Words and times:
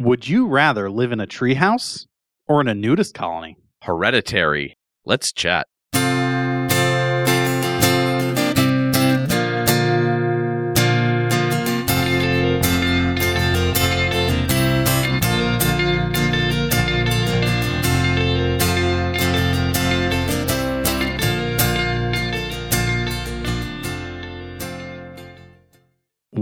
Would 0.00 0.28
you 0.28 0.46
rather 0.46 0.88
live 0.88 1.10
in 1.10 1.18
a 1.18 1.26
treehouse 1.26 2.06
or 2.46 2.60
in 2.60 2.68
a 2.68 2.74
nudist 2.74 3.14
colony? 3.14 3.56
Hereditary. 3.82 4.78
Let's 5.04 5.32
chat. 5.32 5.66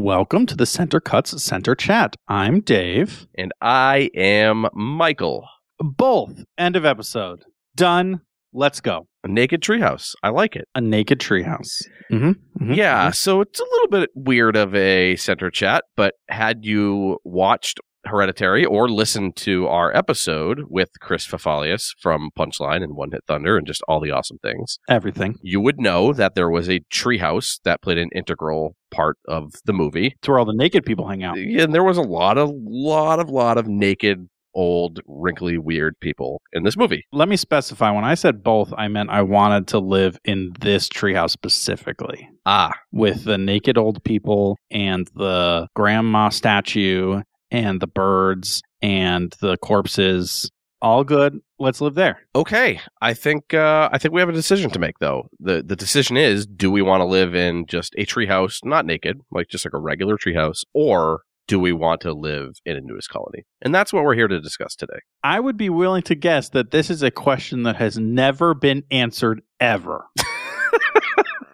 Welcome 0.07 0.47
to 0.47 0.55
the 0.55 0.67
Center 0.67 1.01
Cuts 1.01 1.43
Center 1.43 1.75
Chat. 1.75 2.15
I'm 2.29 2.61
Dave. 2.61 3.27
And 3.37 3.51
I 3.61 4.09
am 4.15 4.69
Michael. 4.73 5.49
Both. 5.81 6.45
End 6.57 6.77
of 6.77 6.85
episode. 6.85 7.43
Done. 7.75 8.21
Let's 8.53 8.81
go. 8.81 9.09
A 9.25 9.29
naked 9.29 9.63
treehouse. 9.63 10.15
I 10.23 10.29
like 10.29 10.55
it. 10.55 10.69
A 10.77 10.81
naked 10.81 11.19
treehouse. 11.19 11.83
Mm-hmm. 12.13 12.75
Yeah, 12.75 13.11
so 13.11 13.41
it's 13.41 13.59
a 13.59 13.65
little 13.65 13.89
bit 13.89 14.11
weird 14.15 14.55
of 14.57 14.77
a 14.77 15.17
center 15.17 15.51
chat, 15.51 15.83
but 15.97 16.15
had 16.29 16.65
you 16.65 17.19
watched 17.25 17.81
Hereditary 18.07 18.65
or 18.65 18.89
listen 18.89 19.33
to 19.37 19.67
our 19.69 19.95
episode 19.97 20.63
with 20.69 20.91
Chris 21.01 21.27
Fafalios 21.27 21.91
from 22.01 22.31
Punchline 22.39 22.83
and 22.83 22.97
One 22.97 23.11
Hit 23.13 23.23
Thunder 23.27 23.57
and 23.57 23.67
just 23.67 23.83
all 23.89 24.01
the 24.01 24.11
awesome 24.11 24.39
things, 24.39 24.79
Everything. 24.89 25.37
you 25.43 25.61
would 25.61 25.79
know 25.81 26.13
that 26.13 26.35
there 26.35 26.51
was 26.51 26.69
a 26.69 26.81
treehouse 26.93 27.61
that 27.65 27.83
played 27.83 27.99
an 27.99 28.11
integral 28.15 28.77
part 28.91 29.17
of 29.29 29.53
the 29.65 29.73
movie. 29.73 30.15
It's 30.19 30.29
where 30.29 30.39
all 30.39 30.45
the 30.45 30.55
naked 30.55 30.85
people 30.85 31.09
hang 31.09 31.23
out. 31.23 31.37
And 31.37 31.75
there 31.75 31.85
was 31.85 31.99
a 31.99 32.03
lot 32.03 32.39
of, 32.39 32.51
lot 32.55 33.19
of, 33.21 33.29
lot 33.29 33.59
of 33.59 33.67
naked, 33.67 34.29
old, 34.55 35.01
wrinkly, 35.07 35.59
weird 35.59 35.95
people 36.01 36.41
in 36.55 36.63
this 36.63 36.77
movie. 36.79 37.05
Let 37.13 37.29
me 37.29 37.37
specify 37.37 37.91
when 37.91 38.05
I 38.05 38.15
said 38.15 38.43
both, 38.43 38.73
I 38.77 38.89
meant 38.89 39.11
I 39.11 39.21
wanted 39.23 39.67
to 39.69 39.79
live 39.79 40.19
in 40.25 40.53
this 40.61 40.89
treehouse 40.89 41.31
specifically 41.31 42.29
Ah, 42.47 42.73
with 42.93 43.25
the 43.25 43.37
naked 43.37 43.77
old 43.77 44.03
people 44.05 44.57
and 44.71 45.09
the 45.15 45.69
grandma 45.75 46.29
statue 46.31 47.21
and 47.51 47.81
the 47.81 47.87
birds 47.87 48.63
and 48.83 49.35
the 49.41 49.57
corpses. 49.59 50.51
All 50.83 51.05
good. 51.05 51.41
Let's 51.59 51.81
live 51.81 51.95
there. 51.95 52.21
Okay, 52.35 52.81
I 53.01 53.15
think 53.15 53.55
uh, 53.55 53.89
I 53.91 53.99
think 53.99 54.13
we 54.13 54.21
have 54.21 54.29
a 54.29 54.33
decision 54.33 54.71
to 54.71 54.79
make 54.79 54.99
though. 54.99 55.29
the 55.41 55.63
The 55.63 55.77
decision 55.77 56.17
is: 56.17 56.47
do 56.47 56.71
we 56.71 56.83
want 56.83 57.01
to 57.01 57.07
live 57.07 57.35
in 57.35 57.67
just 57.67 57.95
a 57.97 58.05
treehouse, 58.05 58.65
not 58.65 58.85
naked, 58.85 59.21
like 59.31 59.49
just 59.49 59.65
like 59.65 59.73
a 59.73 59.81
regular 59.81 60.19
treehouse, 60.19 60.65
or 60.75 61.23
do 61.49 61.59
we 61.59 61.73
want 61.73 62.01
to 62.03 62.13
live 62.13 62.57
in 62.65 62.77
a 62.77 62.81
nudist 62.81 63.09
colony? 63.09 63.45
And 63.63 63.75
that's 63.75 63.93
what 63.93 64.05
we're 64.05 64.15
here 64.15 64.29
to 64.29 64.41
discuss 64.41 64.75
today. 64.75 64.99
I 65.23 65.41
would 65.41 65.57
be 65.57 65.71
willing 65.71 66.03
to 66.03 66.15
guess 66.15 66.51
that 66.51 66.73
this 66.73 66.91
is 66.91 67.03
a 67.03 67.11
question 67.11 67.63
that 67.63 67.77
has 67.77 67.99
never 67.99 68.55
been 68.55 68.83
answered 68.91 69.43
ever. 69.61 70.05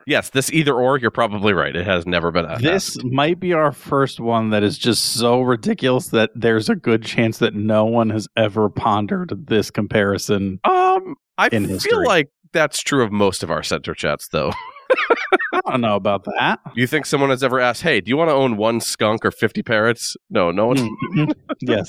Yes, 0.07 0.31
this 0.31 0.53
either 0.53 0.75
or. 0.75 0.99
You're 0.99 1.11
probably 1.11 1.53
right. 1.53 1.75
It 1.75 1.87
has 1.87 2.07
never 2.07 2.31
been 2.31 2.47
asked. 2.47 2.63
This 2.63 3.03
might 3.05 3.41
be 3.41 3.53
our 3.53 3.73
first 3.73 4.21
one 4.21 4.51
that 4.51 4.63
is 4.63 4.79
just 4.79 5.15
so 5.15 5.41
ridiculous 5.41 6.09
that 6.09 6.31
there's 6.35 6.69
a 6.69 6.75
good 6.77 7.05
chance 7.05 7.39
that 7.39 7.55
no 7.55 7.85
one 7.85 8.11
has 8.11 8.29
ever 8.37 8.69
pondered 8.69 9.47
this 9.47 9.71
comparison. 9.71 10.61
Um, 10.65 11.17
I 11.39 11.49
feel 11.49 11.67
history. 11.67 12.07
like 12.07 12.29
that's 12.53 12.81
true 12.81 13.03
of 13.03 13.13
most 13.13 13.43
of 13.43 13.51
our 13.51 13.63
center 13.63 13.95
chats, 13.95 14.29
though. 14.29 14.53
I 15.55 15.61
don't 15.71 15.81
know 15.81 15.97
about 15.97 16.25
that. 16.25 16.61
You 16.75 16.87
think 16.87 17.07
someone 17.07 17.31
has 17.31 17.43
ever 17.43 17.61
asked, 17.61 17.83
"Hey, 17.83 18.01
do 18.01 18.09
you 18.09 18.17
want 18.17 18.29
to 18.29 18.35
own 18.35 18.57
one 18.57 18.81
skunk 18.81 19.25
or 19.25 19.31
fifty 19.31 19.63
parrots?" 19.63 20.17
No, 20.31 20.51
no 20.51 20.67
one. 20.67 20.77
Mm, 21.15 21.33
yes. 21.61 21.89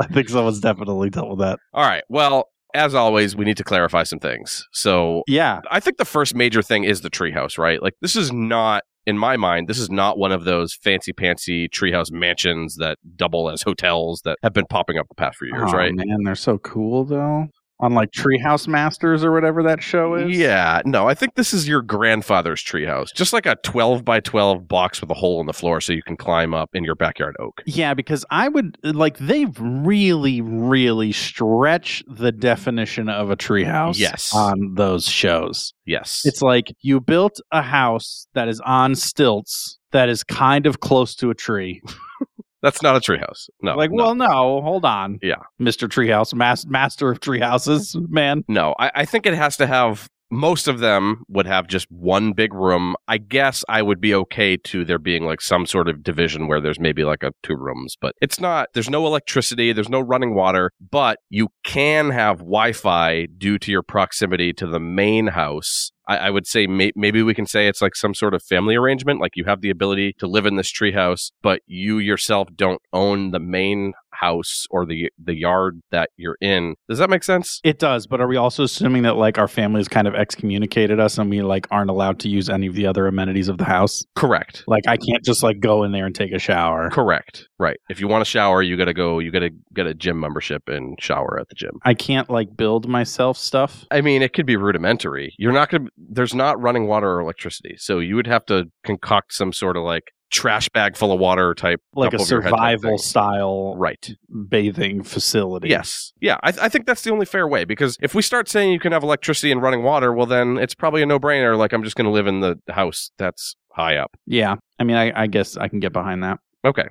I 0.00 0.06
think 0.06 0.28
someone's 0.28 0.60
definitely 0.60 1.10
told 1.10 1.40
that. 1.40 1.58
All 1.74 1.86
right. 1.86 2.04
Well, 2.08 2.48
as 2.74 2.94
always, 2.94 3.36
we 3.36 3.44
need 3.44 3.56
to 3.56 3.64
clarify 3.64 4.02
some 4.02 4.18
things. 4.18 4.66
So 4.72 5.22
Yeah. 5.26 5.60
I 5.70 5.80
think 5.80 5.98
the 5.98 6.04
first 6.04 6.34
major 6.34 6.62
thing 6.62 6.84
is 6.84 7.00
the 7.00 7.10
treehouse, 7.10 7.58
right? 7.58 7.82
Like 7.82 7.94
this 8.00 8.16
is 8.16 8.32
not 8.32 8.84
in 9.04 9.18
my 9.18 9.36
mind, 9.36 9.68
this 9.68 9.78
is 9.78 9.90
not 9.90 10.16
one 10.16 10.30
of 10.30 10.44
those 10.44 10.74
fancy 10.74 11.12
pantsy 11.12 11.68
treehouse 11.68 12.12
mansions 12.12 12.76
that 12.76 12.98
double 13.16 13.50
as 13.50 13.62
hotels 13.62 14.22
that 14.24 14.38
have 14.42 14.52
been 14.52 14.66
popping 14.66 14.96
up 14.96 15.08
the 15.08 15.14
past 15.16 15.38
few 15.38 15.48
years, 15.48 15.70
oh, 15.72 15.76
right? 15.76 15.92
man, 15.92 16.22
they're 16.24 16.34
so 16.36 16.58
cool 16.58 17.04
though. 17.04 17.48
On 17.82 17.92
like 17.94 18.10
Treehouse 18.12 18.66
Masters 18.68 19.24
or 19.24 19.32
whatever 19.32 19.62
that 19.64 19.82
show 19.82 20.14
is. 20.14 20.38
Yeah, 20.38 20.80
no, 20.86 21.08
I 21.08 21.14
think 21.14 21.34
this 21.34 21.52
is 21.52 21.66
your 21.68 21.82
grandfather's 21.82 22.62
treehouse. 22.62 23.12
Just 23.12 23.32
like 23.32 23.44
a 23.44 23.56
12 23.64 24.04
by 24.04 24.20
12 24.20 24.68
box 24.68 25.00
with 25.00 25.10
a 25.10 25.14
hole 25.14 25.40
in 25.40 25.46
the 25.46 25.52
floor 25.52 25.80
so 25.80 25.92
you 25.92 26.02
can 26.02 26.16
climb 26.16 26.54
up 26.54 26.70
in 26.74 26.84
your 26.84 26.94
backyard 26.94 27.34
oak. 27.40 27.60
Yeah, 27.66 27.92
because 27.94 28.24
I 28.30 28.48
would 28.48 28.78
like 28.84 29.18
they've 29.18 29.54
really, 29.60 30.40
really 30.40 31.10
stretched 31.12 32.04
the 32.08 32.30
definition 32.30 33.08
of 33.08 33.30
a 33.30 33.36
treehouse. 33.36 33.98
Yes. 33.98 34.32
on 34.34 34.74
those 34.76 35.06
shows, 35.08 35.74
Yes. 35.84 36.22
it's 36.24 36.40
like 36.40 36.72
you 36.82 37.00
built 37.00 37.40
a 37.50 37.62
house 37.62 38.26
that 38.34 38.46
is 38.48 38.60
on 38.60 38.94
stilts 38.94 39.78
that 39.90 40.08
is 40.08 40.22
kind 40.24 40.66
of 40.66 40.80
close 40.80 41.14
to 41.16 41.30
a 41.30 41.34
tree. 41.34 41.82
That's 42.62 42.82
not 42.82 42.96
a 42.96 43.00
treehouse. 43.00 43.50
No. 43.60 43.74
like, 43.76 43.90
no. 43.90 44.04
well, 44.04 44.14
no, 44.14 44.62
hold 44.62 44.84
on, 44.84 45.18
Yeah. 45.22 45.36
Mister 45.58 45.88
Treehouse, 45.88 46.32
mas- 46.34 46.66
master 46.66 47.10
of 47.10 47.20
treehouses, 47.20 47.96
man. 48.08 48.44
No, 48.48 48.74
I, 48.78 48.90
I 48.94 49.04
think 49.04 49.26
it 49.26 49.34
has 49.34 49.56
to 49.58 49.66
have. 49.66 50.08
Most 50.34 50.66
of 50.66 50.78
them 50.78 51.24
would 51.28 51.44
have 51.44 51.66
just 51.66 51.86
one 51.90 52.32
big 52.32 52.54
room. 52.54 52.96
I 53.06 53.18
guess 53.18 53.66
I 53.68 53.82
would 53.82 54.00
be 54.00 54.14
okay 54.14 54.56
to 54.56 54.82
there 54.82 54.98
being 54.98 55.26
like 55.26 55.42
some 55.42 55.66
sort 55.66 55.90
of 55.90 56.02
division 56.02 56.48
where 56.48 56.58
there's 56.58 56.80
maybe 56.80 57.04
like 57.04 57.22
a 57.22 57.32
two 57.42 57.54
rooms, 57.54 57.98
but 58.00 58.14
it's 58.22 58.40
not. 58.40 58.68
There's 58.72 58.88
no 58.88 59.06
electricity. 59.06 59.74
There's 59.74 59.90
no 59.90 60.00
running 60.00 60.34
water, 60.34 60.70
but 60.90 61.18
you 61.28 61.48
can 61.64 62.08
have 62.08 62.38
Wi-Fi 62.38 63.26
due 63.36 63.58
to 63.58 63.70
your 63.70 63.82
proximity 63.82 64.54
to 64.54 64.66
the 64.66 64.80
main 64.80 65.26
house. 65.26 65.92
I, 66.08 66.16
I 66.16 66.30
would 66.30 66.46
say 66.46 66.66
may, 66.66 66.92
maybe 66.96 67.22
we 67.22 67.34
can 67.34 67.46
say 67.46 67.68
it's 67.68 67.82
like 67.82 67.94
some 67.94 68.14
sort 68.14 68.32
of 68.32 68.42
family 68.42 68.74
arrangement. 68.74 69.20
Like 69.20 69.36
you 69.36 69.44
have 69.44 69.60
the 69.60 69.68
ability 69.68 70.14
to 70.18 70.26
live 70.26 70.46
in 70.46 70.56
this 70.56 70.72
treehouse, 70.72 71.30
but 71.42 71.60
you 71.66 71.98
yourself 71.98 72.48
don't 72.56 72.80
own 72.94 73.32
the 73.32 73.38
main 73.38 73.92
house 74.22 74.66
or 74.70 74.86
the 74.86 75.10
the 75.22 75.34
yard 75.34 75.80
that 75.90 76.10
you're 76.16 76.36
in. 76.40 76.76
Does 76.88 76.98
that 76.98 77.10
make 77.10 77.24
sense? 77.24 77.60
It 77.64 77.78
does, 77.78 78.06
but 78.06 78.20
are 78.20 78.28
we 78.28 78.36
also 78.36 78.64
assuming 78.64 79.02
that 79.02 79.16
like 79.16 79.38
our 79.38 79.48
families 79.48 79.88
kind 79.88 80.06
of 80.06 80.14
excommunicated 80.14 81.00
us 81.00 81.18
and 81.18 81.28
we 81.28 81.42
like 81.42 81.66
aren't 81.70 81.90
allowed 81.90 82.20
to 82.20 82.28
use 82.28 82.48
any 82.48 82.66
of 82.66 82.74
the 82.74 82.86
other 82.86 83.06
amenities 83.06 83.48
of 83.48 83.58
the 83.58 83.64
house? 83.64 84.04
Correct. 84.14 84.64
Like 84.66 84.84
I 84.86 84.96
can't 84.96 85.24
just 85.24 85.42
like 85.42 85.60
go 85.60 85.82
in 85.82 85.92
there 85.92 86.06
and 86.06 86.14
take 86.14 86.32
a 86.32 86.38
shower. 86.38 86.88
Correct. 86.90 87.48
Right. 87.58 87.78
If 87.90 88.00
you 88.00 88.08
want 88.08 88.22
a 88.22 88.24
shower, 88.24 88.62
you 88.62 88.76
got 88.76 88.86
to 88.86 88.94
go. 88.94 89.18
You 89.18 89.30
got 89.30 89.40
to 89.40 89.50
get 89.74 89.86
a 89.86 89.94
gym 89.94 90.20
membership 90.20 90.62
and 90.68 90.96
shower 91.00 91.38
at 91.40 91.48
the 91.48 91.54
gym. 91.54 91.78
I 91.84 91.94
can't 91.94 92.30
like 92.30 92.56
build 92.56 92.88
myself 92.88 93.36
stuff. 93.36 93.84
I 93.90 94.00
mean, 94.00 94.22
it 94.22 94.32
could 94.32 94.46
be 94.46 94.56
rudimentary. 94.56 95.34
You're 95.38 95.52
not 95.52 95.70
going 95.70 95.86
to. 95.86 95.92
There's 95.96 96.34
not 96.34 96.60
running 96.60 96.86
water 96.86 97.10
or 97.12 97.20
electricity, 97.20 97.76
so 97.78 97.98
you 97.98 98.16
would 98.16 98.26
have 98.26 98.44
to 98.46 98.66
concoct 98.84 99.32
some 99.32 99.52
sort 99.52 99.76
of 99.76 99.82
like 99.84 100.12
trash 100.32 100.68
bag 100.70 100.96
full 100.96 101.12
of 101.12 101.20
water 101.20 101.54
type, 101.54 101.80
Like 101.94 102.14
a 102.14 102.18
type 102.18 102.26
survival 102.26 102.98
style 102.98 103.76
Right. 103.76 104.10
bathing 104.48 105.02
facility. 105.02 105.68
Yes. 105.68 106.12
Yeah. 106.20 106.38
I, 106.42 106.48
I 106.62 106.68
think 106.68 106.86
that's 106.86 107.02
the 107.02 107.10
only 107.10 107.26
fair 107.26 107.46
way 107.46 107.64
because 107.64 107.96
if 108.00 108.14
we 108.14 108.22
start 108.22 108.48
saying 108.48 108.72
you 108.72 108.80
can 108.80 108.92
have 108.92 109.02
electricity 109.02 109.52
and 109.52 109.62
running 109.62 109.82
water, 109.82 110.12
well, 110.12 110.26
then 110.26 110.56
it's 110.58 110.74
probably 110.74 111.02
a 111.02 111.06
no 111.06 111.20
brainer. 111.20 111.56
Like 111.56 111.72
I'm 111.72 111.84
just 111.84 111.96
going 111.96 112.06
to 112.06 112.10
live 112.10 112.26
in 112.26 112.40
the 112.40 112.58
house 112.70 113.10
that's 113.18 113.54
high 113.72 113.96
up. 113.96 114.16
Yeah. 114.26 114.56
I 114.78 114.84
mean, 114.84 114.96
I, 114.96 115.22
I 115.22 115.26
guess 115.26 115.56
I 115.56 115.68
can 115.68 115.80
get 115.80 115.92
behind 115.92 116.22
that. 116.24 116.38
Okay. 116.64 116.86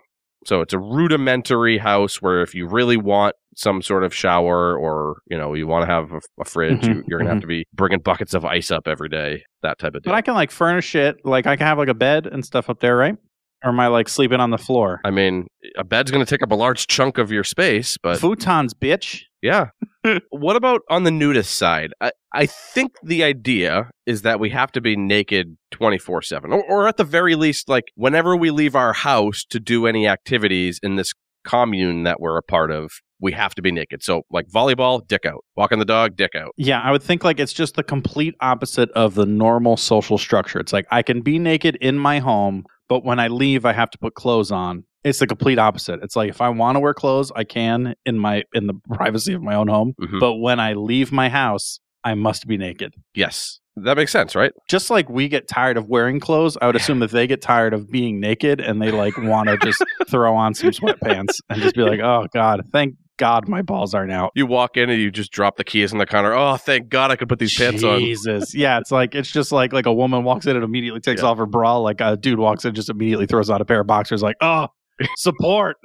So 0.45 0.61
it's 0.61 0.73
a 0.73 0.79
rudimentary 0.79 1.77
house 1.77 2.21
where 2.21 2.41
if 2.41 2.55
you 2.55 2.67
really 2.67 2.97
want 2.97 3.35
some 3.55 3.81
sort 3.81 4.03
of 4.03 4.13
shower 4.15 4.75
or, 4.75 5.17
you 5.29 5.37
know, 5.37 5.53
you 5.53 5.67
want 5.67 5.83
to 5.83 5.85
have 5.93 6.11
a, 6.13 6.19
a 6.39 6.45
fridge, 6.45 6.81
Mhm, 6.81 6.87
you, 6.95 7.03
you're 7.07 7.19
going 7.19 7.27
to 7.27 7.33
have 7.33 7.41
to 7.41 7.47
be 7.47 7.67
bringing 7.73 7.99
buckets 7.99 8.33
of 8.33 8.45
ice 8.45 8.71
up 8.71 8.87
every 8.87 9.09
day, 9.09 9.43
that 9.61 9.77
type 9.77 9.93
of 9.93 10.01
deal. 10.03 10.11
But 10.11 10.17
I 10.17 10.21
can 10.21 10.33
like 10.33 10.49
furnish 10.49 10.95
it. 10.95 11.17
Like 11.25 11.45
I 11.47 11.57
can 11.57 11.67
have 11.67 11.77
like 11.77 11.89
a 11.89 11.93
bed 11.93 12.25
and 12.27 12.43
stuff 12.45 12.69
up 12.69 12.79
there, 12.79 12.95
right? 12.95 13.17
Or 13.63 13.69
am 13.69 13.79
I 13.79 13.87
like 13.87 14.09
sleeping 14.09 14.39
on 14.39 14.49
the 14.49 14.57
floor? 14.57 15.01
I 15.05 15.11
mean, 15.11 15.47
a 15.77 15.83
bed's 15.83 16.11
going 16.11 16.25
to 16.25 16.29
take 16.29 16.41
up 16.41 16.51
a 16.51 16.55
large 16.55 16.87
chunk 16.87 17.17
of 17.17 17.31
your 17.31 17.43
space, 17.43 17.97
but 18.01 18.19
Futons, 18.19 18.71
bitch. 18.73 19.23
yeah. 19.41 19.69
what 20.29 20.55
about 20.55 20.81
on 20.89 21.03
the 21.03 21.11
nudist 21.11 21.55
side? 21.55 21.93
I, 22.01 22.11
I 22.33 22.45
think 22.47 22.93
the 23.03 23.23
idea 23.23 23.91
is 24.07 24.23
that 24.23 24.39
we 24.39 24.49
have 24.49 24.71
to 24.71 24.81
be 24.81 24.95
naked 24.95 25.57
24 25.71 26.23
7, 26.23 26.51
or, 26.51 26.63
or 26.63 26.87
at 26.87 26.97
the 26.97 27.03
very 27.03 27.35
least, 27.35 27.69
like 27.69 27.85
whenever 27.95 28.35
we 28.35 28.49
leave 28.49 28.75
our 28.75 28.93
house 28.93 29.43
to 29.49 29.59
do 29.59 29.85
any 29.85 30.07
activities 30.07 30.79
in 30.81 30.95
this 30.95 31.13
commune 31.43 32.03
that 32.03 32.19
we're 32.19 32.37
a 32.37 32.43
part 32.43 32.71
of, 32.71 32.91
we 33.19 33.31
have 33.33 33.53
to 33.55 33.61
be 33.61 33.71
naked. 33.71 34.03
So, 34.03 34.23
like 34.31 34.47
volleyball, 34.47 35.07
dick 35.07 35.25
out. 35.25 35.45
Walking 35.55 35.79
the 35.79 35.85
dog, 35.85 36.15
dick 36.15 36.31
out. 36.35 36.53
Yeah, 36.57 36.81
I 36.81 36.91
would 36.91 37.03
think 37.03 37.23
like 37.23 37.39
it's 37.39 37.53
just 37.53 37.75
the 37.75 37.83
complete 37.83 38.33
opposite 38.41 38.89
of 38.91 39.15
the 39.15 39.25
normal 39.25 39.77
social 39.77 40.17
structure. 40.17 40.59
It's 40.59 40.73
like 40.73 40.87
I 40.89 41.03
can 41.03 41.21
be 41.21 41.37
naked 41.37 41.75
in 41.75 41.97
my 41.99 42.19
home, 42.19 42.65
but 42.91 43.05
when 43.05 43.21
I 43.21 43.29
leave, 43.29 43.65
I 43.65 43.71
have 43.71 43.89
to 43.91 43.97
put 43.97 44.15
clothes 44.15 44.51
on. 44.51 44.83
It's 45.05 45.19
the 45.19 45.25
complete 45.25 45.57
opposite. 45.57 46.01
It's 46.03 46.17
like 46.17 46.29
if 46.29 46.41
I 46.41 46.49
want 46.49 46.75
to 46.75 46.81
wear 46.81 46.93
clothes, 46.93 47.31
I 47.33 47.45
can 47.45 47.95
in 48.05 48.19
my 48.19 48.43
in 48.53 48.67
the 48.67 48.73
privacy 48.93 49.31
of 49.31 49.41
my 49.41 49.55
own 49.55 49.69
home. 49.69 49.93
Mhm. 50.01 50.19
But 50.19 50.33
when 50.39 50.59
I 50.59 50.73
leave 50.73 51.09
my 51.09 51.29
house, 51.29 51.79
I 52.03 52.15
must 52.15 52.47
be 52.47 52.57
naked. 52.57 52.93
Yes. 53.15 53.61
That 53.77 53.95
makes 53.95 54.11
sense, 54.11 54.35
right? 54.35 54.51
Just 54.67 54.89
like 54.89 55.09
we 55.09 55.29
get 55.29 55.47
tired 55.47 55.77
of 55.77 55.87
wearing 55.87 56.19
clothes, 56.19 56.57
I 56.61 56.67
would 56.67 56.75
assume 56.75 56.99
that 56.99 57.11
they 57.11 57.27
get 57.27 57.41
tired 57.41 57.73
of 57.73 57.89
being 57.89 58.19
naked 58.19 58.59
and 58.59 58.81
they 58.81 58.91
like 58.91 59.17
want 59.17 59.47
to 59.47 59.57
just 59.59 59.81
throw 60.09 60.35
on 60.35 60.53
some 60.53 60.71
sweatpants 60.71 61.37
and 61.49 61.61
just 61.61 61.75
be 61.75 61.83
like, 61.83 62.01
"Oh 62.01 62.27
God, 62.33 62.65
thank 62.73 62.95
God 63.17 63.47
my 63.47 63.61
balls 63.61 63.93
aren't 63.93 64.11
out." 64.11 64.31
You 64.35 64.45
walk 64.45 64.77
in 64.77 64.89
and 64.89 65.01
you 65.01 65.11
just 65.11 65.31
drop 65.31 65.57
the 65.57 65.63
keys 65.63 65.91
on 65.93 65.99
the 65.99 66.05
counter. 66.05 66.33
Oh, 66.33 66.57
thank 66.57 66.89
God 66.89 67.11
I 67.11 67.15
could 67.15 67.29
put 67.29 67.39
these 67.39 67.57
pants 67.57 67.83
on. 67.83 67.99
Jesus, 67.99 68.53
yeah, 68.55 68.77
it's 68.79 68.91
like 68.91 69.15
it's 69.15 69.31
just 69.31 69.51
like 69.51 69.73
like 69.73 69.85
a 69.85 69.93
woman 69.93 70.23
walks 70.23 70.45
in 70.47 70.55
and 70.55 70.63
immediately 70.65 70.99
takes 70.99 71.21
Yeah. 71.21 71.29
off 71.29 71.37
her 71.37 71.45
bra, 71.45 71.77
like 71.77 72.01
a 72.01 72.17
dude 72.17 72.39
walks 72.39 72.65
in 72.65 72.73
just 72.75 72.89
immediately 72.89 73.25
throws 73.25 73.49
on 73.49 73.61
a 73.61 73.65
pair 73.65 73.81
of 73.81 73.87
boxers, 73.87 74.21
like, 74.21 74.35
"Oh, 74.41 74.67
support." 75.17 75.77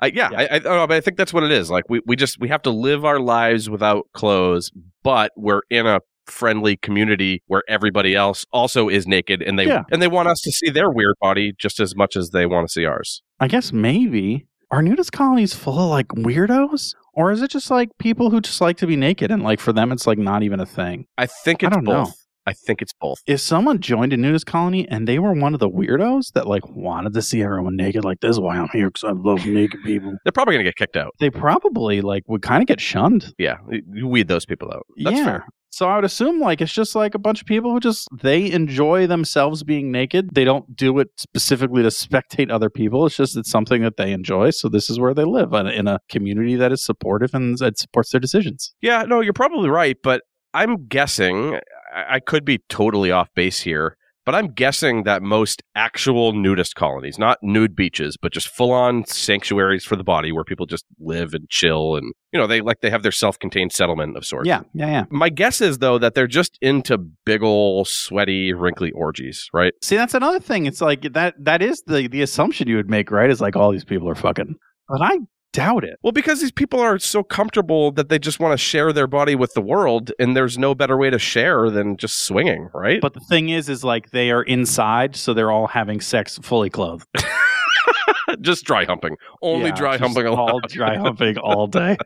I, 0.00 0.06
yeah, 0.08 0.30
Yeah. 0.30 0.38
I, 0.38 0.44
I, 0.56 0.60
oh, 0.64 0.86
but 0.86 0.92
I 0.92 1.00
think 1.00 1.16
that's 1.16 1.32
what 1.32 1.42
it 1.42 1.50
is. 1.50 1.70
Like 1.70 1.84
we, 1.88 2.00
we 2.06 2.14
just 2.16 2.38
we 2.38 2.48
have 2.48 2.62
to 2.62 2.70
live 2.70 3.04
our 3.04 3.18
lives 3.18 3.68
without 3.68 4.06
clothes, 4.12 4.70
but 5.02 5.32
we're 5.36 5.62
in 5.70 5.86
a 5.86 6.00
friendly 6.26 6.76
community 6.76 7.42
where 7.46 7.62
everybody 7.68 8.14
else 8.14 8.44
also 8.52 8.88
is 8.90 9.06
naked 9.06 9.40
and 9.42 9.58
they 9.58 9.66
Yeah. 9.66 9.84
and 9.90 10.02
they 10.02 10.08
want 10.08 10.28
us 10.28 10.40
to 10.42 10.52
see 10.52 10.68
their 10.70 10.90
weird 10.90 11.14
body 11.22 11.52
just 11.58 11.80
as 11.80 11.96
much 11.96 12.16
as 12.16 12.30
they 12.30 12.44
want 12.46 12.68
to 12.68 12.72
see 12.72 12.84
ours. 12.84 13.22
I 13.40 13.48
guess 13.48 13.72
maybe 13.72 14.46
are 14.70 14.82
nudist 14.82 15.12
colonies 15.12 15.54
full 15.54 15.78
of 15.78 15.90
like 15.90 16.08
weirdos, 16.08 16.94
or 17.14 17.32
is 17.32 17.42
it 17.42 17.50
just 17.50 17.70
like 17.70 17.90
people 17.98 18.30
who 18.30 18.40
just 18.40 18.60
like 18.60 18.76
to 18.78 18.86
be 18.86 18.96
naked 18.96 19.30
and 19.30 19.42
like 19.42 19.60
for 19.60 19.72
them 19.72 19.92
it's 19.92 20.06
like 20.06 20.18
not 20.18 20.42
even 20.42 20.60
a 20.60 20.66
thing? 20.66 21.06
I 21.16 21.26
think 21.26 21.64
I 21.64 21.68
don't 21.70 21.84
know. 21.84 22.06
I 22.46 22.54
think 22.54 22.80
it's 22.80 22.94
both. 22.98 23.18
If 23.26 23.40
someone 23.42 23.78
joined 23.78 24.14
a 24.14 24.16
nudist 24.16 24.46
colony 24.46 24.88
and 24.88 25.06
they 25.06 25.18
were 25.18 25.34
one 25.34 25.52
of 25.52 25.60
the 25.60 25.68
weirdos 25.68 26.32
that 26.32 26.46
like 26.46 26.66
wanted 26.68 27.12
to 27.12 27.20
see 27.20 27.42
everyone 27.42 27.76
naked, 27.76 28.06
like 28.06 28.20
this 28.20 28.30
is 28.30 28.40
why 28.40 28.56
I'm 28.56 28.68
here 28.72 28.88
because 28.88 29.04
I 29.04 29.12
love 29.12 29.44
naked 29.44 29.80
people, 29.84 30.16
They're 30.24 30.32
probably 30.32 30.54
gonna 30.54 30.64
get 30.64 30.76
kicked 30.76 30.96
out. 30.96 31.12
they 31.20 31.28
probably 31.28 32.00
like 32.00 32.22
would 32.26 32.40
kind 32.40 32.62
of 32.62 32.66
get 32.66 32.80
shunned. 32.80 33.34
Yeah, 33.36 33.58
you- 33.70 33.82
you 33.92 34.08
weed 34.08 34.28
those 34.28 34.46
people 34.46 34.72
out. 34.72 34.86
That's 34.96 35.16
yeah. 35.18 35.24
fair. 35.24 35.46
So 35.70 35.88
I 35.88 35.96
would 35.96 36.04
assume 36.04 36.40
like 36.40 36.60
it's 36.60 36.72
just 36.72 36.94
like 36.94 37.14
a 37.14 37.18
bunch 37.18 37.40
of 37.40 37.46
people 37.46 37.72
who 37.72 37.80
just 37.80 38.08
they 38.22 38.50
enjoy 38.50 39.06
themselves 39.06 39.62
being 39.62 39.92
naked. 39.92 40.34
They 40.34 40.44
don't 40.44 40.74
do 40.74 40.98
it 40.98 41.08
specifically 41.16 41.82
to 41.82 41.88
spectate 41.88 42.50
other 42.50 42.70
people. 42.70 43.06
It's 43.06 43.16
just 43.16 43.36
it's 43.36 43.50
something 43.50 43.82
that 43.82 43.96
they 43.96 44.12
enjoy. 44.12 44.50
So 44.50 44.68
this 44.68 44.88
is 44.88 44.98
where 44.98 45.14
they 45.14 45.24
live 45.24 45.52
in 45.52 45.86
a, 45.86 45.98
community 46.08 46.56
that 46.56 46.72
is 46.72 46.82
supportive 46.82 47.34
and 47.34 47.58
that 47.58 47.78
supports 47.78 48.12
their 48.12 48.20
decisions. 48.20 48.72
Yeah, 48.80 49.02
no, 49.02 49.20
you're 49.20 49.32
probably 49.32 49.68
right, 49.68 49.96
but 50.02 50.22
I'm 50.54 50.86
guessing 50.86 51.58
I, 51.94 52.14
I 52.14 52.20
could 52.20 52.44
be 52.44 52.60
totally 52.68 53.10
off 53.10 53.28
base 53.34 53.60
here, 53.60 53.97
but 54.28 54.34
I'm 54.34 54.48
guessing 54.48 55.04
that 55.04 55.22
most 55.22 55.62
actual 55.74 56.34
nudist 56.34 56.74
colonies, 56.74 57.18
not 57.18 57.38
nude 57.40 57.74
beaches, 57.74 58.18
but 58.20 58.30
just 58.30 58.48
full 58.48 58.72
on 58.72 59.06
sanctuaries 59.06 59.86
for 59.86 59.96
the 59.96 60.04
body 60.04 60.32
where 60.32 60.44
people 60.44 60.66
just 60.66 60.84
live 61.00 61.32
and 61.32 61.48
chill 61.48 61.96
and 61.96 62.12
you 62.30 62.38
know, 62.38 62.46
they 62.46 62.60
like 62.60 62.82
they 62.82 62.90
have 62.90 63.02
their 63.02 63.10
self 63.10 63.38
contained 63.38 63.72
settlement 63.72 64.18
of 64.18 64.26
sorts. 64.26 64.46
Yeah, 64.46 64.60
yeah, 64.74 64.88
yeah. 64.88 65.04
My 65.08 65.30
guess 65.30 65.62
is 65.62 65.78
though 65.78 65.96
that 65.96 66.14
they're 66.14 66.26
just 66.26 66.58
into 66.60 66.98
big 66.98 67.42
ol' 67.42 67.86
sweaty, 67.86 68.52
wrinkly 68.52 68.90
orgies, 68.90 69.48
right? 69.54 69.72
See, 69.80 69.96
that's 69.96 70.12
another 70.12 70.40
thing. 70.40 70.66
It's 70.66 70.82
like 70.82 71.14
that 71.14 71.34
that 71.42 71.62
is 71.62 71.82
the 71.86 72.06
the 72.06 72.20
assumption 72.20 72.68
you 72.68 72.76
would 72.76 72.90
make, 72.90 73.10
right? 73.10 73.30
Is 73.30 73.40
like 73.40 73.56
all 73.56 73.72
these 73.72 73.86
people 73.86 74.10
are 74.10 74.14
fucking. 74.14 74.56
But 74.90 75.00
I 75.00 75.20
doubt 75.52 75.84
it. 75.84 75.98
Well, 76.02 76.12
because 76.12 76.40
these 76.40 76.52
people 76.52 76.80
are 76.80 76.98
so 76.98 77.22
comfortable 77.22 77.90
that 77.92 78.08
they 78.08 78.18
just 78.18 78.40
want 78.40 78.52
to 78.52 78.58
share 78.58 78.92
their 78.92 79.06
body 79.06 79.34
with 79.34 79.52
the 79.54 79.60
world, 79.60 80.12
and 80.18 80.36
there's 80.36 80.58
no 80.58 80.74
better 80.74 80.96
way 80.96 81.10
to 81.10 81.18
share 81.18 81.70
than 81.70 81.96
just 81.96 82.24
swinging, 82.24 82.68
right? 82.74 83.00
But 83.00 83.14
the 83.14 83.20
thing 83.20 83.48
is, 83.48 83.68
is 83.68 83.84
like 83.84 84.10
they 84.10 84.30
are 84.30 84.42
inside, 84.42 85.16
so 85.16 85.34
they're 85.34 85.50
all 85.50 85.66
having 85.66 86.00
sex 86.00 86.38
fully 86.42 86.70
clothed. 86.70 87.06
just 88.40 88.64
dry 88.64 88.84
humping, 88.84 89.16
only 89.42 89.70
Yeah, 89.70 89.76
dry 89.76 89.98
humping 89.98 90.26
all 90.26 90.60
dry 90.68 90.96
humping 90.96 91.38
all 91.38 91.66
day. 91.66 91.96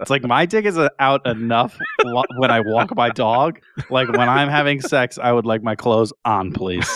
It's 0.00 0.10
like 0.10 0.22
my 0.22 0.44
dick 0.44 0.64
is 0.64 0.76
uh, 0.76 0.88
out 0.98 1.26
enough 1.26 1.78
when 2.02 2.50
I 2.50 2.60
walk 2.60 2.94
my 2.94 3.10
dog. 3.10 3.60
Like 3.90 4.08
when 4.08 4.28
I'm 4.28 4.48
having 4.48 4.80
sex, 4.80 5.18
I 5.18 5.32
would 5.32 5.46
like 5.46 5.62
my 5.62 5.74
clothes 5.74 6.12
on, 6.24 6.52
please. 6.52 6.88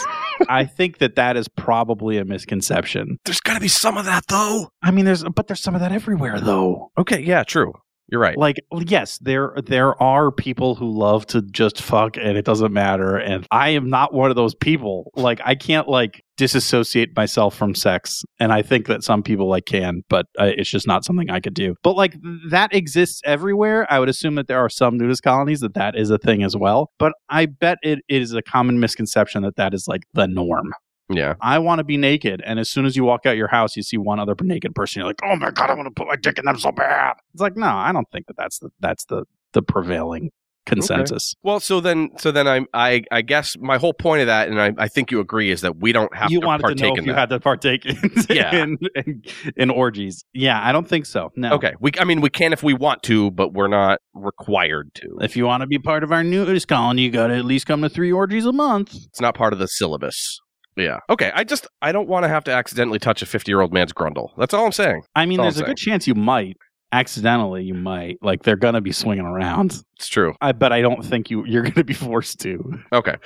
I 0.48 0.64
think 0.64 0.98
that 0.98 1.16
that 1.16 1.36
is 1.36 1.48
probably 1.48 2.18
a 2.18 2.24
misconception. 2.24 3.18
There's 3.24 3.40
got 3.40 3.54
to 3.54 3.60
be 3.60 3.68
some 3.68 3.96
of 3.96 4.04
that, 4.04 4.26
though. 4.28 4.70
I 4.82 4.90
mean, 4.90 5.04
there's 5.04 5.24
but 5.24 5.46
there's 5.46 5.60
some 5.60 5.74
of 5.74 5.80
that 5.80 5.92
everywhere, 5.92 6.40
though. 6.40 6.90
Okay, 6.98 7.20
yeah, 7.20 7.44
true. 7.44 7.72
You're 8.10 8.20
right. 8.20 8.38
Like, 8.38 8.56
yes, 8.72 9.18
there 9.18 9.52
there 9.66 10.00
are 10.02 10.32
people 10.32 10.74
who 10.74 10.90
love 10.90 11.26
to 11.26 11.42
just 11.42 11.82
fuck, 11.82 12.16
and 12.16 12.38
it 12.38 12.44
doesn't 12.44 12.72
matter. 12.72 13.16
And 13.16 13.46
I 13.50 13.70
am 13.70 13.90
not 13.90 14.14
one 14.14 14.30
of 14.30 14.36
those 14.36 14.54
people. 14.54 15.12
Like, 15.14 15.40
I 15.44 15.54
can't 15.54 15.88
like 15.88 16.24
disassociate 16.38 17.14
myself 17.14 17.54
from 17.54 17.74
sex, 17.74 18.24
and 18.40 18.52
I 18.52 18.62
think 18.62 18.86
that 18.86 19.02
some 19.02 19.22
people 19.22 19.48
like 19.48 19.66
can, 19.66 20.02
but 20.08 20.26
uh, 20.38 20.52
it's 20.56 20.70
just 20.70 20.86
not 20.86 21.04
something 21.04 21.28
I 21.28 21.40
could 21.40 21.52
do. 21.52 21.74
But 21.82 21.96
like 21.96 22.14
that 22.48 22.72
exists 22.72 23.20
everywhere. 23.24 23.86
I 23.92 23.98
would 23.98 24.08
assume 24.08 24.36
that 24.36 24.46
there 24.46 24.58
are 24.58 24.70
some 24.70 24.96
nudist 24.96 25.22
colonies 25.22 25.60
that 25.60 25.74
that 25.74 25.96
is 25.96 26.10
a 26.10 26.16
thing 26.16 26.42
as 26.42 26.56
well. 26.56 26.90
But 26.98 27.12
I 27.28 27.46
bet 27.46 27.78
it 27.82 27.98
is 28.08 28.32
a 28.32 28.40
common 28.40 28.80
misconception 28.80 29.42
that 29.42 29.56
that 29.56 29.74
is 29.74 29.86
like 29.86 30.02
the 30.14 30.26
norm. 30.26 30.72
Yeah. 31.10 31.34
I 31.40 31.58
want 31.58 31.78
to 31.78 31.84
be 31.84 31.96
naked, 31.96 32.42
and 32.44 32.58
as 32.58 32.70
soon 32.70 32.86
as 32.86 32.96
you 32.96 33.02
walk 33.04 33.26
out 33.26 33.36
your 33.36 33.48
house, 33.48 33.76
you 33.76 33.82
see 33.82 33.96
one 33.96 34.20
other 34.20 34.34
naked 34.40 34.74
person. 34.74 35.00
You're 35.00 35.08
like, 35.08 35.20
"Oh 35.24 35.36
my 35.36 35.50
god, 35.50 35.70
I 35.70 35.74
want 35.74 35.86
to 35.86 35.90
put 35.90 36.06
my 36.06 36.16
dick 36.16 36.38
in 36.38 36.44
them 36.44 36.58
so 36.58 36.70
bad." 36.70 37.14
It's 37.34 37.42
like, 37.42 37.56
no, 37.56 37.66
I 37.66 37.92
don't 37.92 38.08
think 38.12 38.26
that 38.28 38.36
that's 38.36 38.58
the 38.60 38.70
that's 38.80 39.04
the 39.06 39.24
the 39.52 39.62
prevailing 39.62 40.30
consensus. 40.68 41.34
Well, 41.42 41.60
so 41.60 41.80
then, 41.80 42.10
so 42.18 42.30
then 42.30 42.46
I, 42.46 42.60
I, 42.74 43.02
I 43.10 43.22
guess 43.22 43.56
my 43.58 43.78
whole 43.78 43.92
point 43.94 44.20
of 44.20 44.26
that, 44.28 44.48
and 44.48 44.60
I, 44.60 44.72
I 44.78 44.88
think 44.88 45.10
you 45.10 45.20
agree, 45.20 45.50
is 45.50 45.62
that 45.62 45.76
we 45.78 45.92
don't 45.92 46.14
have 46.14 46.30
You 46.30 46.40
to 46.40 46.46
wanted 46.46 46.62
to 46.62 46.68
partake 46.68 46.82
know 46.82 46.92
if 46.92 46.98
in 46.98 47.04
you 47.06 47.12
that. 47.12 47.18
had 47.18 47.28
to 47.30 47.40
partake 47.40 47.86
in, 47.86 47.96
Yeah. 48.30 48.54
in, 48.54 48.78
in 48.94 49.22
in 49.56 49.70
orgies. 49.70 50.24
Yeah, 50.32 50.60
I 50.62 50.72
don't 50.72 50.88
think 50.88 51.06
so. 51.06 51.30
No. 51.36 51.52
Okay, 51.54 51.72
we, 51.80 51.90
I 51.98 52.04
mean, 52.04 52.20
we 52.20 52.30
can 52.30 52.52
if 52.52 52.62
we 52.62 52.74
want 52.74 53.02
to, 53.04 53.30
but 53.32 53.52
we're 53.52 53.68
not 53.68 54.00
required 54.14 54.92
to. 54.94 55.18
If 55.20 55.36
you 55.36 55.44
want 55.46 55.62
to 55.62 55.66
be 55.66 55.78
part 55.78 56.02
of 56.04 56.12
our 56.12 56.22
nudist 56.22 56.68
colony, 56.68 57.02
you 57.02 57.10
got 57.10 57.28
to 57.28 57.34
at 57.36 57.44
least 57.44 57.66
come 57.66 57.82
to 57.82 57.88
three 57.88 58.12
orgies 58.12 58.44
a 58.46 58.52
month. 58.52 58.94
It's 58.94 59.20
not 59.20 59.34
part 59.34 59.52
of 59.52 59.58
the 59.58 59.66
syllabus. 59.68 60.40
Yeah. 60.76 60.98
Okay. 61.10 61.32
I 61.34 61.42
just 61.44 61.66
I 61.82 61.90
don't 61.90 62.08
want 62.08 62.22
to 62.24 62.28
have 62.28 62.44
to 62.44 62.52
accidentally 62.52 62.98
touch 63.00 63.20
a 63.22 63.26
50 63.26 63.50
year 63.50 63.60
old 63.60 63.72
man's 63.72 63.92
grundle. 63.92 64.28
That's 64.38 64.54
all 64.54 64.64
I'm 64.64 64.72
saying. 64.72 65.02
I 65.16 65.26
mean, 65.26 65.38
That's 65.38 65.56
there's 65.56 65.62
a 65.62 65.64
I'm 65.64 65.70
good 65.70 65.76
chance 65.76 66.06
you 66.06 66.14
might 66.14 66.56
accidentally. 66.92 67.64
You 67.64 67.74
might 67.74 68.18
like 68.22 68.42
they're 68.42 68.56
gonna 68.56 68.80
be 68.80 68.92
swinging 68.92 69.24
around. 69.24 69.82
It's 69.96 70.08
true. 70.08 70.34
I 70.40 70.52
but 70.52 70.72
I 70.72 70.80
don't 70.80 71.04
think 71.04 71.30
you 71.30 71.44
you're 71.46 71.62
gonna 71.62 71.84
be 71.84 71.94
forced 71.94 72.40
to. 72.40 72.78
Okay. 72.92 73.16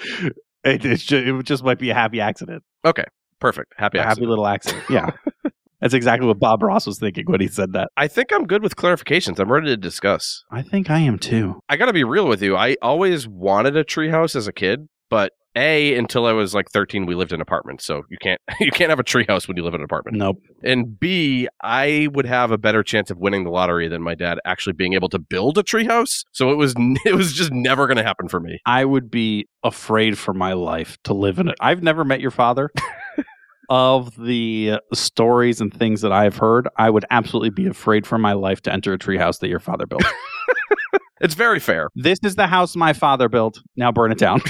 It, 0.65 0.85
it's 0.85 1.03
just, 1.03 1.27
it 1.27 1.43
just 1.45 1.65
might 1.65 1.79
be 1.79 1.91
a 1.91 1.95
happy 1.95 2.21
accident. 2.21 2.63
Okay. 2.85 3.05
Perfect. 3.41 3.73
Happy 3.77 3.99
a 3.99 4.03
happy 4.05 4.27
little 4.27 4.47
accident. 4.47 4.85
Yeah. 4.91 5.11
That's 5.81 5.95
exactly 5.95 6.29
what 6.29 6.39
Bob 6.39 6.63
Ross 6.63 6.87
was 6.87 7.01
thinking 7.01 7.25
when 7.27 7.41
he 7.41 7.49
said 7.49 7.73
that. 7.73 7.91
I 7.97 8.07
think 8.07 8.33
I'm 8.33 8.47
good 8.47 8.63
with 8.63 8.77
clarifications. 8.77 9.41
I'm 9.41 9.51
ready 9.51 9.67
to 9.67 9.77
discuss. 9.77 10.45
I 10.49 10.63
think 10.63 10.91
I 10.91 11.01
am 11.01 11.19
too. 11.19 11.59
I 11.69 11.77
got 11.77 11.87
to 11.87 11.93
be 11.93 12.05
real 12.05 12.29
with 12.29 12.41
you. 12.41 12.57
I 12.57 12.77
always 12.81 13.27
wanted 13.27 13.77
a 13.77 13.83
treehouse 13.83 14.37
as 14.37 14.47
a 14.47 14.53
kid, 14.53 14.87
but 15.11 15.33
a 15.57 15.95
until 15.97 16.27
I 16.27 16.33
was 16.33 16.55
like 16.55 16.71
13, 16.71 17.07
we 17.07 17.15
lived 17.15 17.33
in 17.33 17.41
apartments, 17.41 17.85
so 17.85 18.03
you 18.09 18.19
can't 18.21 18.41
you 18.61 18.71
can't 18.71 18.91
have 18.91 18.99
a 18.99 19.05
treehouse 19.05 19.49
when 19.49 19.57
you 19.57 19.65
live 19.65 19.75
in 19.75 19.81
an 19.81 19.85
apartment. 19.85 20.17
Nope. 20.17 20.39
And 20.63 20.99
B, 20.99 21.49
I 21.63 22.09
would 22.13 22.27
have 22.27 22.51
a 22.51 22.59
better 22.59 22.83
chance 22.83 23.11
of 23.11 23.19
winning 23.19 23.45
the 23.45 23.51
lottery 23.51 23.89
than 23.89 24.03
my 24.03 24.15
dad 24.15 24.39
actually 24.45 24.75
being 24.75 24.95
able 24.95 25.09
to 25.11 25.19
build 25.19 25.59
a 25.59 25.63
treehouse. 25.63 26.25
So 26.33 26.51
it 26.51 26.57
was 26.57 26.75
it 27.05 27.15
was 27.15 27.33
just 27.33 27.53
never 27.53 27.87
going 27.87 27.99
to 27.99 28.05
happen 28.05 28.29
for 28.29 28.41
me. 28.41 28.59
I 28.67 28.85
would 28.85 29.11
be 29.11 29.49
afraid 29.63 30.19
for 30.19 30.35
my 30.35 30.53
life 30.55 30.97
to 31.05 31.15
live 31.15 31.39
in 31.39 31.49
it. 31.49 31.57
I've 31.61 31.83
never 31.83 32.05
met 32.05 32.21
your 32.21 32.31
father. 32.31 32.71
of 33.71 34.15
the 34.17 34.79
stories 34.93 35.61
and 35.61 35.73
things 35.73 36.03
that 36.03 36.13
I've 36.13 36.37
heard, 36.37 36.69
I 36.77 36.91
would 36.91 37.07
absolutely 37.11 37.49
be 37.49 37.67
afraid 37.67 38.07
for 38.07 38.19
my 38.19 38.35
life 38.35 38.61
to 38.63 38.73
enter 38.73 38.93
a 38.93 38.99
treehouse 38.99 39.39
that 39.39 39.49
your 39.49 39.61
father 39.61 39.87
built. 39.87 40.05
It's 41.23 41.35
very 41.35 41.61
fair. 41.61 41.89
this 41.95 42.19
is 42.25 42.35
the 42.35 42.49
house 42.49 42.75
my 42.75 42.93
father 42.93 43.29
built. 43.29 43.63
Now 43.77 43.93
burn 43.93 44.11
it 44.11 44.19
down. 44.19 44.43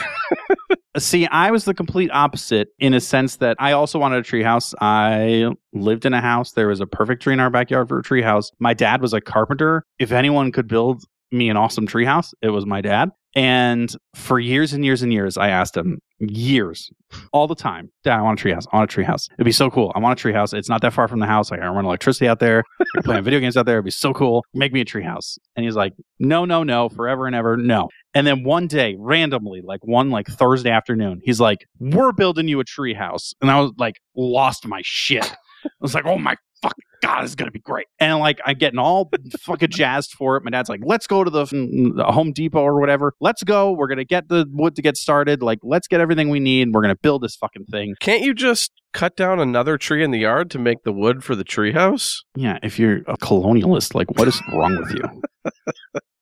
See, 0.98 1.26
I 1.26 1.50
was 1.50 1.64
the 1.64 1.72
complete 1.72 2.10
opposite 2.12 2.68
in 2.78 2.92
a 2.92 3.00
sense 3.00 3.36
that 3.36 3.56
I 3.58 3.72
also 3.72 3.98
wanted 3.98 4.18
a 4.18 4.22
treehouse. 4.22 4.74
I 4.78 5.50
lived 5.72 6.04
in 6.04 6.12
a 6.12 6.20
house. 6.20 6.52
There 6.52 6.68
was 6.68 6.80
a 6.80 6.86
perfect 6.86 7.22
tree 7.22 7.32
in 7.32 7.40
our 7.40 7.48
backyard 7.48 7.88
for 7.88 7.98
a 7.98 8.02
treehouse. 8.02 8.50
My 8.58 8.74
dad 8.74 9.00
was 9.00 9.14
a 9.14 9.20
carpenter. 9.20 9.84
If 9.98 10.12
anyone 10.12 10.52
could 10.52 10.68
build 10.68 11.02
me 11.30 11.48
an 11.48 11.56
awesome 11.56 11.86
treehouse, 11.86 12.34
it 12.42 12.50
was 12.50 12.66
my 12.66 12.82
dad. 12.82 13.10
And 13.34 13.94
for 14.14 14.38
years 14.38 14.72
and 14.72 14.84
years 14.84 15.02
and 15.02 15.12
years, 15.12 15.38
I 15.38 15.48
asked 15.48 15.76
him, 15.76 16.00
years, 16.18 16.90
all 17.32 17.46
the 17.46 17.54
time, 17.54 17.90
Dad, 18.04 18.18
I 18.18 18.22
want 18.22 18.40
a 18.40 18.44
treehouse. 18.44 18.66
I 18.72 18.76
want 18.76 18.92
a 18.92 19.00
treehouse. 19.00 19.28
It'd 19.32 19.44
be 19.44 19.52
so 19.52 19.70
cool. 19.70 19.90
I 19.94 19.98
want 19.98 20.20
a 20.20 20.28
treehouse. 20.28 20.54
It's 20.54 20.68
not 20.68 20.82
that 20.82 20.92
far 20.92 21.08
from 21.08 21.18
the 21.18 21.26
house. 21.26 21.50
I 21.50 21.56
can 21.56 21.66
run 21.70 21.84
electricity 21.84 22.28
out 22.28 22.38
there. 22.40 22.62
I 22.80 22.84
can 22.94 23.02
play 23.02 23.20
video 23.22 23.40
games 23.40 23.56
out 23.56 23.66
there. 23.66 23.76
It'd 23.76 23.84
be 23.86 23.90
so 23.90 24.12
cool. 24.12 24.44
Make 24.54 24.72
me 24.72 24.80
a 24.80 24.84
treehouse. 24.84 25.38
And 25.56 25.64
he's 25.64 25.76
like, 25.76 25.94
no, 26.18 26.44
no, 26.44 26.62
no, 26.62 26.88
forever 26.88 27.26
and 27.26 27.34
ever, 27.34 27.56
no. 27.56 27.88
And 28.14 28.26
then 28.26 28.44
one 28.44 28.66
day, 28.66 28.96
randomly, 28.98 29.62
like 29.62 29.80
one 29.84 30.10
like 30.10 30.26
Thursday 30.28 30.70
afternoon, 30.70 31.20
he's 31.24 31.40
like, 31.40 31.66
"We're 31.78 32.12
building 32.12 32.46
you 32.46 32.60
a 32.60 32.64
treehouse," 32.64 33.32
and 33.40 33.50
I 33.50 33.58
was 33.58 33.72
like, 33.78 33.96
lost 34.14 34.66
my 34.66 34.82
shit. 34.84 35.24
I 35.64 35.68
was 35.80 35.94
like, 35.94 36.04
"Oh 36.04 36.18
my 36.18 36.36
fucking 36.60 36.84
god, 37.02 37.22
this 37.22 37.30
is 37.30 37.34
gonna 37.34 37.50
be 37.50 37.60
great!" 37.60 37.86
And 37.98 38.18
like, 38.18 38.40
I'm 38.44 38.56
getting 38.56 38.78
all 38.78 39.10
fucking 39.40 39.70
jazzed 39.70 40.12
for 40.12 40.36
it. 40.36 40.44
My 40.44 40.50
dad's 40.50 40.68
like, 40.68 40.80
"Let's 40.84 41.06
go 41.06 41.24
to 41.24 41.30
the, 41.30 41.44
the 41.44 42.04
Home 42.04 42.32
Depot 42.32 42.62
or 42.62 42.80
whatever. 42.80 43.14
Let's 43.20 43.42
go. 43.42 43.72
We're 43.72 43.88
gonna 43.88 44.04
get 44.04 44.28
the 44.28 44.46
wood 44.50 44.76
to 44.76 44.82
get 44.82 44.96
started. 44.96 45.42
Like, 45.42 45.58
let's 45.62 45.88
get 45.88 46.00
everything 46.00 46.28
we 46.28 46.40
need. 46.40 46.72
We're 46.72 46.82
gonna 46.82 46.96
build 46.96 47.22
this 47.22 47.36
fucking 47.36 47.66
thing." 47.66 47.94
Can't 48.00 48.22
you 48.22 48.34
just 48.34 48.72
cut 48.92 49.16
down 49.16 49.40
another 49.40 49.78
tree 49.78 50.04
in 50.04 50.10
the 50.10 50.18
yard 50.18 50.50
to 50.50 50.58
make 50.58 50.84
the 50.84 50.92
wood 50.92 51.24
for 51.24 51.34
the 51.34 51.44
treehouse? 51.44 52.18
Yeah, 52.34 52.58
if 52.62 52.78
you're 52.78 52.98
a 53.06 53.16
colonialist, 53.16 53.94
like, 53.94 54.10
what 54.18 54.28
is 54.28 54.40
wrong 54.52 54.76
with 54.78 54.92
you? 54.92 55.22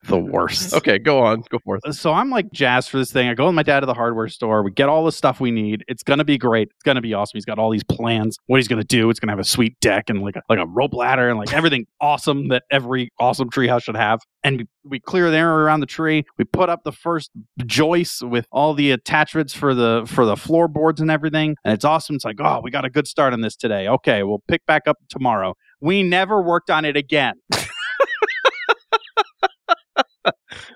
The 0.09 0.19
worst. 0.19 0.75
Okay, 0.75 0.99
go 0.99 1.23
on. 1.23 1.43
Go 1.51 1.59
forth. 1.59 1.83
So 1.95 2.13
I'm 2.13 2.31
like 2.31 2.51
jazzed 2.53 2.89
for 2.89 2.99
this 2.99 3.13
thing. 3.13 3.29
I 3.29 3.35
go 3.35 3.47
with 3.47 3.55
my 3.55 3.63
dad 3.63 3.81
to 3.81 3.87
the 3.87 3.95
hardware 3.95 4.29
store. 4.29 4.63
We 4.63 4.71
get 4.71 4.89
all 4.89 5.05
the 5.05 5.13
stuff 5.13 5.41
we 5.41 5.51
need. 5.51 5.85
It's 5.89 6.03
gonna 6.03 6.25
be 6.25 6.39
great. 6.39 6.69
It's 6.69 6.83
gonna 6.83 7.03
be 7.03 7.13
awesome. 7.15 7.37
He's 7.37 7.45
got 7.45 7.59
all 7.59 7.71
these 7.71 7.85
plans. 7.85 8.39
What 8.47 8.57
he's 8.57 8.69
gonna 8.69 8.85
do? 8.85 9.11
It's 9.11 9.21
gonna 9.21 9.33
have 9.33 9.39
a 9.39 9.45
sweet 9.45 9.79
deck 9.81 10.09
and 10.09 10.23
like 10.23 10.37
a, 10.37 10.43
like 10.49 10.59
a 10.59 10.67
rope 10.67 10.95
ladder 10.95 11.29
and 11.29 11.39
like 11.39 11.53
everything 11.53 11.87
awesome 12.01 12.49
that 12.49 12.65
every 12.71 13.11
awesome 13.19 13.51
treehouse 13.51 13.85
should 13.85 13.97
have. 13.97 14.21
And 14.43 14.59
we, 14.59 14.67
we 14.85 15.01
clear 15.01 15.31
the 15.31 15.37
area 15.37 15.53
around 15.53 15.81
the 15.81 15.87
tree. 15.87 16.25
We 16.39 16.45
put 16.45 16.71
up 16.71 16.83
the 16.85 16.93
first 16.93 17.31
joists 17.67 18.23
with 18.23 18.47
all 18.51 18.73
the 18.75 18.93
attachments 18.93 19.53
for 19.55 19.75
the 19.75 20.05
for 20.07 20.25
the 20.25 20.37
floorboards 20.37 21.01
and 21.01 21.11
everything. 21.11 21.57
And 21.65 21.75
it's 21.75 21.85
awesome. 21.85 22.17
It's 22.17 22.25
like, 22.25 22.37
oh, 22.41 22.61
we 22.63 22.71
got 22.71 22.85
a 22.85 22.91
good 22.91 23.07
start 23.07 23.33
on 23.33 23.43
this 23.43 23.55
today. 23.55 23.87
Okay, 23.87 24.23
we'll 24.23 24.43
pick 24.49 24.65
back 24.67 24.83
up 24.87 24.97
tomorrow. 25.09 25.55
We 25.81 26.03
never 26.03 26.43
worked 26.43 26.71
on 26.71 26.85
it 26.85 26.97
again. 26.97 27.35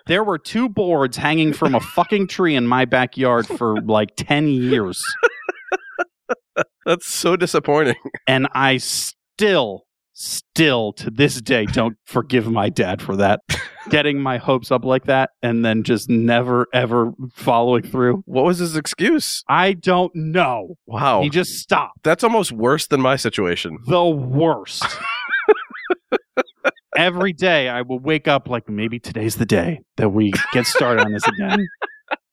there 0.06 0.22
were 0.24 0.38
two 0.38 0.68
boards 0.68 1.16
hanging 1.16 1.52
from 1.52 1.74
a 1.74 1.80
fucking 1.80 2.26
tree 2.26 2.54
in 2.54 2.66
my 2.66 2.84
backyard 2.84 3.46
for 3.46 3.80
like 3.82 4.10
10 4.16 4.48
years. 4.48 5.02
That's 6.86 7.06
so 7.06 7.36
disappointing. 7.36 7.96
And 8.26 8.46
I 8.52 8.76
still, 8.76 9.86
still 10.12 10.92
to 10.92 11.10
this 11.10 11.40
day 11.40 11.64
don't 11.64 11.96
forgive 12.04 12.50
my 12.50 12.68
dad 12.68 13.00
for 13.00 13.16
that. 13.16 13.40
Getting 13.90 14.20
my 14.20 14.38
hopes 14.38 14.70
up 14.70 14.84
like 14.84 15.04
that 15.04 15.30
and 15.42 15.64
then 15.64 15.82
just 15.82 16.08
never, 16.08 16.66
ever 16.72 17.12
following 17.34 17.82
through. 17.82 18.22
What 18.26 18.44
was 18.44 18.58
his 18.58 18.76
excuse? 18.76 19.42
I 19.48 19.72
don't 19.72 20.14
know. 20.14 20.76
Wow. 20.86 21.22
He 21.22 21.30
just 21.30 21.54
stopped. 21.54 22.02
That's 22.02 22.24
almost 22.24 22.52
worse 22.52 22.86
than 22.86 23.00
my 23.00 23.16
situation. 23.16 23.78
The 23.86 24.04
worst. 24.04 24.84
Every 26.96 27.32
day 27.32 27.68
I 27.68 27.82
will 27.82 27.98
wake 27.98 28.28
up 28.28 28.48
like 28.48 28.68
maybe 28.68 28.98
today's 28.98 29.36
the 29.36 29.46
day 29.46 29.80
that 29.96 30.10
we 30.10 30.32
get 30.52 30.66
started 30.66 31.04
on 31.04 31.12
this 31.12 31.26
again. 31.26 31.66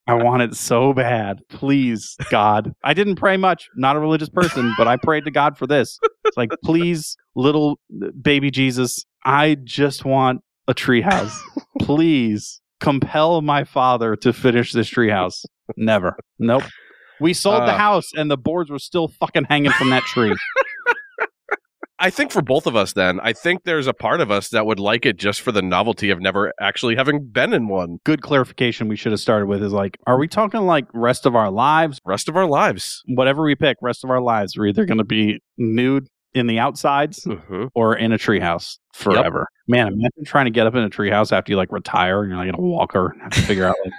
I 0.07 0.15
want 0.15 0.41
it 0.43 0.55
so 0.55 0.93
bad. 0.93 1.39
Please, 1.49 2.15
God. 2.29 2.73
I 2.83 2.93
didn't 2.93 3.15
pray 3.15 3.37
much, 3.37 3.69
not 3.75 3.95
a 3.95 3.99
religious 3.99 4.29
person, 4.29 4.73
but 4.77 4.87
I 4.87 4.97
prayed 4.97 5.25
to 5.25 5.31
God 5.31 5.57
for 5.57 5.65
this. 5.67 5.97
It's 6.25 6.37
like, 6.37 6.51
please, 6.63 7.15
little 7.35 7.79
baby 8.21 8.51
Jesus, 8.51 9.05
I 9.25 9.55
just 9.63 10.05
want 10.05 10.41
a 10.67 10.73
treehouse. 10.73 11.35
Please 11.79 12.61
compel 12.79 13.41
my 13.41 13.63
father 13.63 14.15
to 14.17 14.33
finish 14.33 14.73
this 14.73 14.89
treehouse. 14.89 15.45
Never. 15.77 16.17
Nope. 16.39 16.63
We 17.19 17.33
sold 17.33 17.61
the 17.61 17.73
Uh. 17.73 17.77
house 17.77 18.11
and 18.15 18.29
the 18.29 18.37
boards 18.37 18.69
were 18.71 18.79
still 18.79 19.07
fucking 19.07 19.45
hanging 19.45 19.71
from 19.71 19.89
that 19.91 20.03
tree. 20.03 20.35
I 22.01 22.09
think 22.09 22.31
for 22.31 22.41
both 22.41 22.65
of 22.65 22.75
us, 22.75 22.93
then, 22.93 23.19
I 23.21 23.31
think 23.31 23.63
there's 23.63 23.85
a 23.85 23.93
part 23.93 24.21
of 24.21 24.31
us 24.31 24.49
that 24.49 24.65
would 24.65 24.79
like 24.79 25.05
it 25.05 25.17
just 25.17 25.39
for 25.41 25.51
the 25.51 25.61
novelty 25.61 26.09
of 26.09 26.19
never 26.19 26.51
actually 26.59 26.95
having 26.95 27.23
been 27.27 27.53
in 27.53 27.67
one. 27.67 27.99
Good 28.03 28.21
clarification 28.23 28.87
we 28.87 28.95
should 28.95 29.11
have 29.11 29.21
started 29.21 29.45
with 29.45 29.61
is 29.63 29.71
like, 29.71 29.97
are 30.07 30.17
we 30.17 30.27
talking 30.27 30.61
like 30.61 30.87
rest 30.95 31.27
of 31.27 31.35
our 31.35 31.51
lives? 31.51 31.99
Rest 32.03 32.27
of 32.27 32.35
our 32.35 32.47
lives. 32.47 33.03
Whatever 33.09 33.43
we 33.43 33.53
pick, 33.55 33.77
rest 33.81 34.03
of 34.03 34.09
our 34.09 34.19
lives, 34.19 34.57
we're 34.57 34.65
either 34.67 34.85
going 34.85 34.97
to 34.97 35.03
be 35.03 35.39
nude 35.59 36.07
in 36.33 36.47
the 36.47 36.57
outsides 36.57 37.23
Mhm. 37.25 37.69
or 37.75 37.95
in 37.95 38.11
a 38.11 38.17
treehouse 38.17 38.77
forever. 38.93 39.47
Man, 39.67 39.87
imagine 39.89 40.25
trying 40.25 40.45
to 40.45 40.51
get 40.51 40.65
up 40.65 40.73
in 40.73 40.81
a 40.83 40.89
treehouse 40.89 41.31
after 41.31 41.51
you 41.51 41.57
like 41.57 41.71
retire 41.71 42.21
and 42.23 42.29
you're 42.31 42.39
like 42.39 42.49
in 42.49 42.55
a 42.55 42.61
walker 42.61 43.11
and 43.11 43.21
have 43.21 43.31
to 43.33 43.41
figure 43.41 43.65
out 43.65 43.75
like 43.83 43.93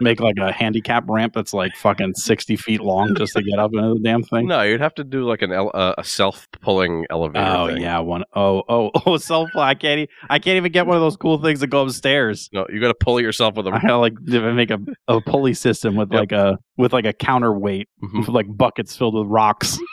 make 0.00 0.20
like 0.20 0.36
a 0.40 0.50
handicap 0.52 1.04
ramp 1.08 1.34
that's 1.34 1.52
like 1.52 1.74
fucking 1.76 2.14
sixty 2.14 2.56
feet 2.56 2.80
long 2.80 3.14
just 3.16 3.34
to 3.34 3.42
get 3.42 3.58
up 3.58 3.72
into 3.74 3.94
the 3.94 4.00
damn 4.02 4.22
thing. 4.22 4.46
No, 4.48 4.62
you'd 4.62 4.80
have 4.80 4.94
to 4.94 5.04
do 5.04 5.24
like 5.24 5.42
an 5.42 5.52
ele- 5.52 5.70
uh, 5.74 5.94
a 5.98 6.04
self 6.04 6.46
pulling 6.60 7.04
elevator. 7.10 7.44
Oh 7.46 7.66
thing. 7.68 7.82
yeah, 7.82 7.98
one 8.00 8.24
oh 8.34 8.62
oh 8.68 8.90
oh 9.06 9.16
self 9.16 9.50
I 9.56 9.74
can't 9.74 10.00
e- 10.00 10.08
I 10.30 10.38
can't 10.38 10.56
even 10.56 10.72
get 10.72 10.86
one 10.86 10.96
of 10.96 11.02
those 11.02 11.16
cool 11.16 11.40
things 11.42 11.60
that 11.60 11.66
go 11.68 11.82
upstairs. 11.82 12.48
No, 12.52 12.66
you 12.72 12.80
got 12.80 12.88
to 12.88 12.94
pull 12.94 13.18
it 13.18 13.22
yourself 13.22 13.54
with 13.56 13.66
a. 13.66 13.70
I 13.70 13.80
gotta 13.80 13.98
like 13.98 14.14
make 14.20 14.70
a, 14.70 14.78
a 15.08 15.20
pulley 15.20 15.54
system 15.54 15.96
with 15.96 16.10
Yep. 16.12 16.18
like 16.20 16.32
a 16.32 16.58
with 16.76 16.92
like 16.92 17.04
a 17.06 17.12
counterweight 17.12 17.88
Mhm. 18.02 18.20
with 18.20 18.28
like 18.28 18.46
buckets 18.56 18.96
filled 18.96 19.14
with 19.14 19.26
rocks. 19.28 19.78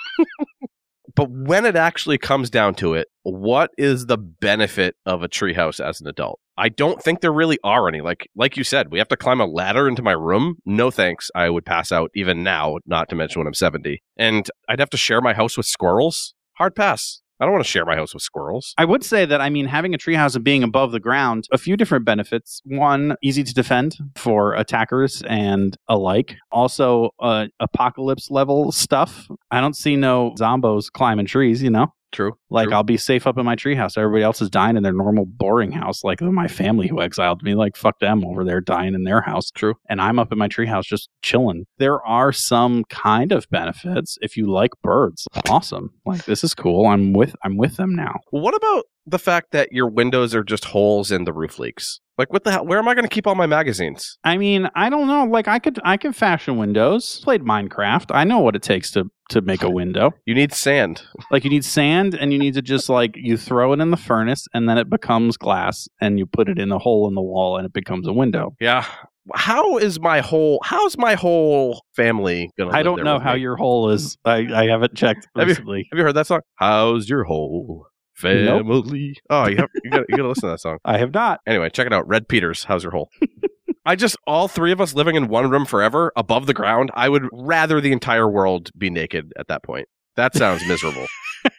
But 1.15 1.29
when 1.31 1.65
it 1.65 1.75
actually 1.75 2.17
comes 2.17 2.49
down 2.49 2.75
to 2.75 2.93
it, 2.93 3.07
what 3.23 3.71
is 3.77 4.05
the 4.05 4.17
benefit 4.17 4.95
of 5.05 5.23
a 5.23 5.27
treehouse 5.27 5.83
as 5.83 5.99
an 5.99 6.07
adult? 6.07 6.39
I 6.59 6.69
don't 6.69 7.01
think 7.01 7.21
there 7.21 7.31
really 7.31 7.57
are 7.63 7.87
any. 7.87 8.01
Like 8.01 8.29
like 8.35 8.57
you 8.57 8.63
said, 8.63 8.91
we 8.91 8.99
have 8.99 9.07
to 9.07 9.17
climb 9.17 9.39
a 9.39 9.45
ladder 9.45 9.87
into 9.87 10.01
my 10.01 10.11
room. 10.11 10.57
No 10.65 10.91
thanks. 10.91 11.31
I 11.33 11.49
would 11.49 11.65
pass 11.65 11.91
out 11.91 12.11
even 12.13 12.43
now, 12.43 12.77
not 12.85 13.09
to 13.09 13.15
mention 13.15 13.39
when 13.39 13.47
I'm 13.47 13.53
70. 13.53 14.03
And 14.17 14.49
I'd 14.67 14.79
have 14.79 14.89
to 14.91 14.97
share 14.97 15.21
my 15.21 15.33
house 15.33 15.55
with 15.55 15.65
squirrels. 15.65 16.35
Hard 16.57 16.75
pass. 16.75 17.21
I 17.39 17.45
don't 17.45 17.53
want 17.53 17.63
to 17.63 17.71
share 17.71 17.85
my 17.85 17.95
house 17.95 18.13
with 18.13 18.21
squirrels. 18.21 18.73
I 18.77 18.83
would 18.83 19.03
say 19.05 19.23
that 19.23 19.39
I 19.39 19.49
mean 19.49 19.65
having 19.65 19.93
a 19.93 19.97
treehouse 19.97 20.35
and 20.35 20.43
being 20.43 20.61
above 20.61 20.91
the 20.91 20.99
ground, 20.99 21.45
a 21.53 21.57
few 21.57 21.77
different 21.77 22.03
benefits. 22.03 22.61
One, 22.65 23.15
easy 23.23 23.45
to 23.45 23.53
defend 23.53 23.95
for 24.17 24.53
attackers 24.55 25.23
and 25.29 25.77
alike. 25.87 26.35
Also, 26.51 27.11
uh, 27.19 27.47
apocalypse 27.61 28.29
level 28.29 28.73
stuff. 28.73 29.29
I 29.51 29.61
don't 29.61 29.75
see 29.75 29.95
no 29.95 30.35
zombos 30.37 30.91
climbing 30.91 31.27
trees. 31.27 31.63
You 31.63 31.69
know, 31.69 31.93
True. 32.11 32.33
like 32.49 32.67
True. 32.67 32.75
I'll 32.75 32.83
be 32.83 32.97
safe 32.97 33.27
up 33.27 33.37
in 33.37 33.45
my 33.45 33.55
treehouse. 33.55 33.97
Everybody 33.97 34.23
else 34.23 34.41
is 34.41 34.49
dying 34.49 34.77
in 34.77 34.83
their 34.83 34.93
normal 34.93 35.25
boring 35.25 35.71
house. 35.71 36.03
Like 36.03 36.21
my 36.21 36.47
family 36.47 36.87
who 36.87 37.01
exiled 37.01 37.43
me, 37.43 37.55
like 37.55 37.75
fuck 37.75 37.99
them 37.99 38.25
over 38.25 38.43
there 38.43 38.61
dying 38.61 38.93
in 38.95 39.03
their 39.03 39.21
house. 39.21 39.51
True. 39.51 39.75
and 39.89 40.01
I'm 40.01 40.19
up 40.19 40.31
in 40.31 40.37
my 40.37 40.47
treehouse 40.47 40.83
just 40.83 41.09
chilling. 41.21 41.65
There 41.77 42.01
are 42.05 42.31
some 42.31 42.83
kind 42.89 43.31
of 43.31 43.47
benefits 43.49 44.17
if 44.21 44.37
you 44.37 44.51
like 44.51 44.71
birds. 44.81 45.27
Awesome. 45.49 45.91
Like 46.05 46.25
this 46.25 46.43
is 46.43 46.53
cool. 46.53 46.87
I'm 46.87 47.13
with 47.13 47.35
I'm 47.43 47.57
with 47.57 47.77
them 47.77 47.95
now. 47.95 48.15
What 48.31 48.55
about 48.55 48.85
the 49.05 49.19
fact 49.19 49.51
that 49.51 49.71
your 49.71 49.89
windows 49.89 50.35
are 50.35 50.43
just 50.43 50.65
holes 50.65 51.11
and 51.11 51.25
the 51.25 51.33
roof 51.33 51.59
leaks? 51.59 51.99
Like, 52.19 52.33
what 52.33 52.43
the 52.43 52.51
hell? 52.51 52.65
Where 52.65 52.77
am 52.77 52.87
I 52.89 52.93
going 52.95 53.05
to 53.05 53.09
keep 53.09 53.25
all 53.25 53.33
my 53.35 53.45
magazines? 53.47 54.17
I 54.25 54.37
mean, 54.37 54.69
I 54.75 54.89
don't 54.89 55.07
know. 55.07 55.23
Like 55.23 55.47
I 55.47 55.57
could 55.57 55.79
I 55.85 55.95
could 55.95 56.15
fashion 56.15 56.57
windows. 56.57 57.21
Played 57.23 57.43
Minecraft. 57.43 58.07
I 58.13 58.25
know 58.25 58.39
what 58.39 58.57
it 58.57 58.61
takes 58.61 58.91
to 58.91 59.09
to 59.29 59.39
make 59.41 59.63
a 59.63 59.69
window. 59.69 60.11
You 60.25 60.35
need 60.35 60.53
sand. 60.53 61.01
Like 61.31 61.43
you 61.45 61.49
need 61.49 61.63
sand 61.63 62.13
and 62.15 62.33
you 62.33 62.37
need 62.39 62.55
to 62.55 62.61
just 62.61 62.89
like 62.89 63.11
you 63.15 63.37
throw 63.37 63.71
it 63.73 63.79
in 63.79 63.89
the 63.91 63.97
furnace 63.97 64.47
and 64.53 64.67
then 64.67 64.77
it 64.77 64.89
becomes 64.89 65.37
glass 65.37 65.87
and 66.01 66.19
you 66.19 66.25
put 66.25 66.49
it 66.49 66.59
in 66.59 66.71
a 66.73 66.77
hole 66.79 67.07
in 67.07 67.15
the 67.15 67.21
wall 67.21 67.55
and 67.57 67.65
it 67.65 67.71
becomes 67.73 68.05
a 68.07 68.13
window. 68.13 68.53
Yeah. 68.59 68.85
How 69.33 69.77
is 69.77 69.99
my 69.99 70.19
whole 70.19 70.59
how's 70.63 70.97
my 70.97 71.13
whole 71.15 71.81
family 71.95 72.49
gonna? 72.57 72.71
I 72.71 72.77
live 72.77 72.85
don't 72.85 73.03
know 73.05 73.19
how 73.19 73.35
me? 73.35 73.41
your 73.41 73.55
hole 73.55 73.91
is. 73.91 74.17
I, 74.25 74.47
I 74.53 74.65
haven't 74.67 74.95
checked 74.95 75.27
Have 75.37 75.47
you- 75.47 75.55
Have 75.55 75.97
you 75.97 76.03
heard 76.03 76.15
that 76.15 76.27
song? 76.27 76.41
How's 76.55 77.07
your 77.07 77.23
whole 77.23 77.85
family? 78.19 79.15
Oh, 79.29 79.47
you 79.47 79.57
have, 79.57 79.69
you 79.83 79.91
got 79.91 80.05
you 80.09 80.17
got 80.17 80.23
to 80.23 80.27
listen 80.27 80.41
to 80.43 80.53
that 80.53 80.59
song. 80.59 80.77
I 80.85 80.97
have 80.97 81.13
not. 81.13 81.41
Anyway, 81.47 81.69
check 81.69 81.87
it 81.87 81.93
out. 81.93 82.07
Red 82.07 82.27
Peters. 82.27 82.63
How's 82.63 82.83
your 82.83 82.91
hole? 82.91 83.09
I 83.85 83.95
just 83.95 84.17
all 84.27 84.47
three 84.47 84.71
of 84.71 84.81
us 84.81 84.93
living 84.93 85.15
in 85.15 85.27
one 85.29 85.49
room 85.49 85.65
forever 85.65 86.11
above 86.15 86.45
the 86.45 86.53
ground. 86.53 86.91
I 86.93 87.09
would 87.09 87.27
rather 87.31 87.81
the 87.81 87.91
entire 87.91 88.29
world 88.29 88.69
be 88.77 88.89
naked 88.89 89.31
at 89.37 89.47
that 89.47 89.63
point. 89.63 89.87
That 90.15 90.35
sounds 90.35 90.67
miserable. 90.67 91.07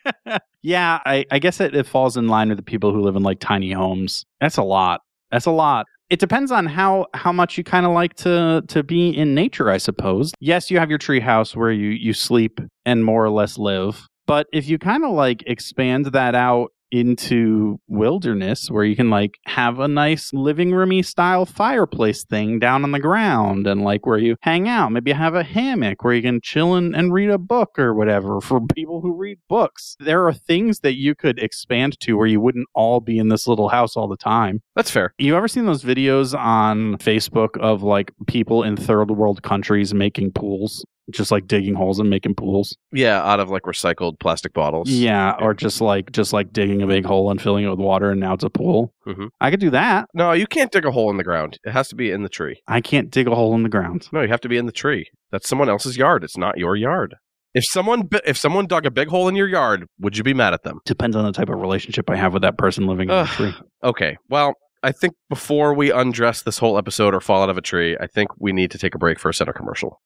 yeah, 0.63 1.01
I, 1.07 1.25
I 1.31 1.39
guess 1.39 1.61
it, 1.61 1.75
it 1.75 1.87
falls 1.87 2.17
in 2.17 2.29
line 2.29 2.51
with 2.51 2.59
the 2.59 2.63
people 2.63 2.93
who 2.93 3.01
live 3.01 3.17
in 3.17 3.23
like 3.23 3.41
tiny 3.41 3.73
homes. 3.73 4.27
That's 4.41 4.59
a 4.59 4.63
lot. 4.63 5.01
That's 5.31 5.47
a 5.47 5.51
lot. 5.51 5.87
It 6.11 6.19
depends 6.19 6.51
on 6.51 6.67
how 6.67 7.07
how 7.15 7.33
much 7.33 7.57
you 7.57 7.65
kind 7.65 7.87
of 7.87 7.93
like 7.93 8.15
to 8.17 8.63
to 8.69 8.83
be 8.83 9.11
in 9.11 9.35
nature, 9.35 9.71
I 9.71 9.79
suppose. 9.79 10.33
Yes, 10.41 10.71
you 10.71 10.79
have 10.79 10.91
your 10.91 10.99
tree 10.99 11.21
house 11.21 11.55
where 11.55 11.71
you 11.71 11.89
you 11.89 12.13
sleep 12.13 12.61
and 12.85 13.05
more 13.05 13.25
or 13.25 13.31
less 13.31 13.59
live. 13.59 14.07
But 14.31 14.47
if 14.53 14.69
you 14.69 14.79
kind 14.79 15.05
of 15.05 15.11
like 15.11 15.43
expand 15.49 16.07
that 16.13 16.37
out 16.37 16.71
into 16.93 17.81
wilderness 17.89 18.71
where 18.71 18.85
you 18.85 18.95
can 18.95 19.11
like 19.11 19.39
have 19.47 19.81
a 19.81 19.89
nice 19.89 20.33
living 20.33 20.71
roomy 20.71 21.03
style 21.03 21.45
fireplace 21.45 22.23
thing 22.23 22.61
down 22.61 22.85
on 22.85 22.93
the 22.93 23.01
ground 23.01 23.67
and 23.67 23.83
like 23.83 24.07
where 24.07 24.19
you 24.19 24.37
hang 24.43 24.69
out 24.69 24.93
maybe 24.93 25.11
have 25.11 25.35
a 25.35 25.43
hammock 25.43 26.05
where 26.05 26.15
you 26.15 26.23
can 26.23 26.41
chill 26.41 26.75
and, 26.75 26.95
and 26.95 27.13
read 27.13 27.29
a 27.29 27.39
book 27.39 27.77
or 27.77 27.93
whatever 27.93 28.41
for 28.41 28.61
people 28.77 29.01
who 29.01 29.13
read 29.13 29.39
books. 29.49 29.97
There 29.99 30.25
are 30.29 30.33
things 30.33 30.79
that 30.81 30.95
you 30.95 31.17
could 31.17 31.41
expand 31.41 31.99
to 31.99 32.15
where 32.15 32.29
you 32.29 32.41
wouldn't 32.41 32.69
all 32.73 33.01
be 33.01 33.19
in 33.19 33.31
this 33.31 33.49
little 33.49 33.71
house 33.71 33.97
all 33.97 34.07
the 34.07 34.17
time. 34.17 34.63
That's 34.77 34.93
fair. 34.93 35.13
you 35.19 35.37
ever 35.37 35.49
seen 35.49 35.67
those 35.67 35.83
videos 35.83 36.39
on 36.39 36.99
facebook 36.99 37.59
of 37.59 37.83
like 37.83 38.13
people 38.29 38.63
in 38.63 38.77
third 38.77 39.11
world 39.11 39.43
countries 39.43 39.93
making 39.93 40.31
pools 40.31 40.85
just 41.13 41.31
like 41.31 41.47
digging 41.47 41.75
holes 41.75 41.99
and 41.99 42.09
making 42.11 42.35
pools 42.35 42.77
Yeah, 42.93 43.23
out 43.23 43.41
of 43.41 43.51
like 43.51 43.63
recycled 43.63 44.19
plastic 44.21 44.53
bottles. 44.53 44.89
yeah, 44.91 45.35
or 45.41 45.55
just 45.55 45.81
like 45.81 46.13
just 46.13 46.33
like 46.33 46.53
digging 46.53 46.83
a 46.83 46.87
big 46.87 47.05
hole 47.05 47.31
and 47.31 47.41
filling 47.41 47.65
it 47.65 47.69
with 47.71 47.79
water, 47.79 48.11
and 48.11 48.21
now 48.21 48.35
it's 48.35 48.45
a 48.45 48.51
pool. 48.51 48.93
Mhm. 49.07 49.29
I 49.41 49.51
could 49.51 49.61
do 49.61 49.71
that. 49.71 50.09
No, 50.15 50.33
you 50.33 50.47
can't 50.47 50.71
dig 50.73 50.85
a 50.87 50.91
hole 50.91 51.11
in 51.11 51.17
the 51.17 51.25
ground. 51.25 51.59
It 51.65 51.71
has 51.73 51.89
to 51.89 51.95
be 51.97 52.11
in 52.11 52.23
the 52.23 52.29
tree. 52.29 52.61
I 52.69 52.81
can't 52.81 53.11
dig 53.11 53.27
a 53.29 53.35
hole 53.35 53.55
in 53.55 53.63
the 53.63 53.69
ground. 53.69 54.09
No, 54.13 54.21
you 54.23 54.29
have 54.29 54.41
to 54.43 54.49
be 54.49 54.57
in 54.57 54.67
the 54.67 54.73
tree. 54.73 55.07
That's 55.31 55.49
someone 55.49 55.69
else's 55.69 55.97
yard. 55.97 56.25
It's 56.25 56.37
not 56.37 56.59
your 56.59 56.77
yard. 56.77 57.15
If 57.53 57.65
someone 57.65 58.09
if 58.25 58.37
someone 58.37 58.67
dug 58.67 58.87
a 58.87 58.91
big 58.93 59.09
hole 59.09 59.27
in 59.29 59.35
your 59.35 59.49
yard, 59.49 59.87
would 59.99 60.17
you 60.17 60.23
be 60.23 60.35
mad 60.35 60.55
at 60.55 60.63
them? 60.63 60.79
Depends 60.87 61.17
on 61.17 61.25
the 61.25 61.33
type 61.33 61.49
of 61.49 61.61
relationship 61.61 62.09
I 62.09 62.17
have 62.17 62.33
with 62.33 62.43
that 62.43 62.57
person 62.59 62.87
living 62.87 63.09
in 63.11 63.17
the 63.17 63.25
tree. 63.25 63.55
Okay. 63.83 64.17
Well, 64.29 64.55
I 64.83 64.93
think 64.93 65.15
before 65.29 65.75
we 65.75 65.91
undress 65.91 66.43
this 66.43 66.59
whole 66.59 66.79
episode 66.79 67.13
or 67.15 67.21
fall 67.21 67.43
out 67.43 67.51
of 67.51 67.59
a 67.59 67.61
tree, 67.61 67.97
I 68.01 68.07
think 68.07 68.29
we 68.39 68.53
need 68.53 68.71
to 68.71 68.79
take 68.79 68.95
a 68.95 68.99
break 68.99 69.19
for 69.19 69.29
a 69.29 69.35
center 69.35 69.53
commercial. 69.53 70.01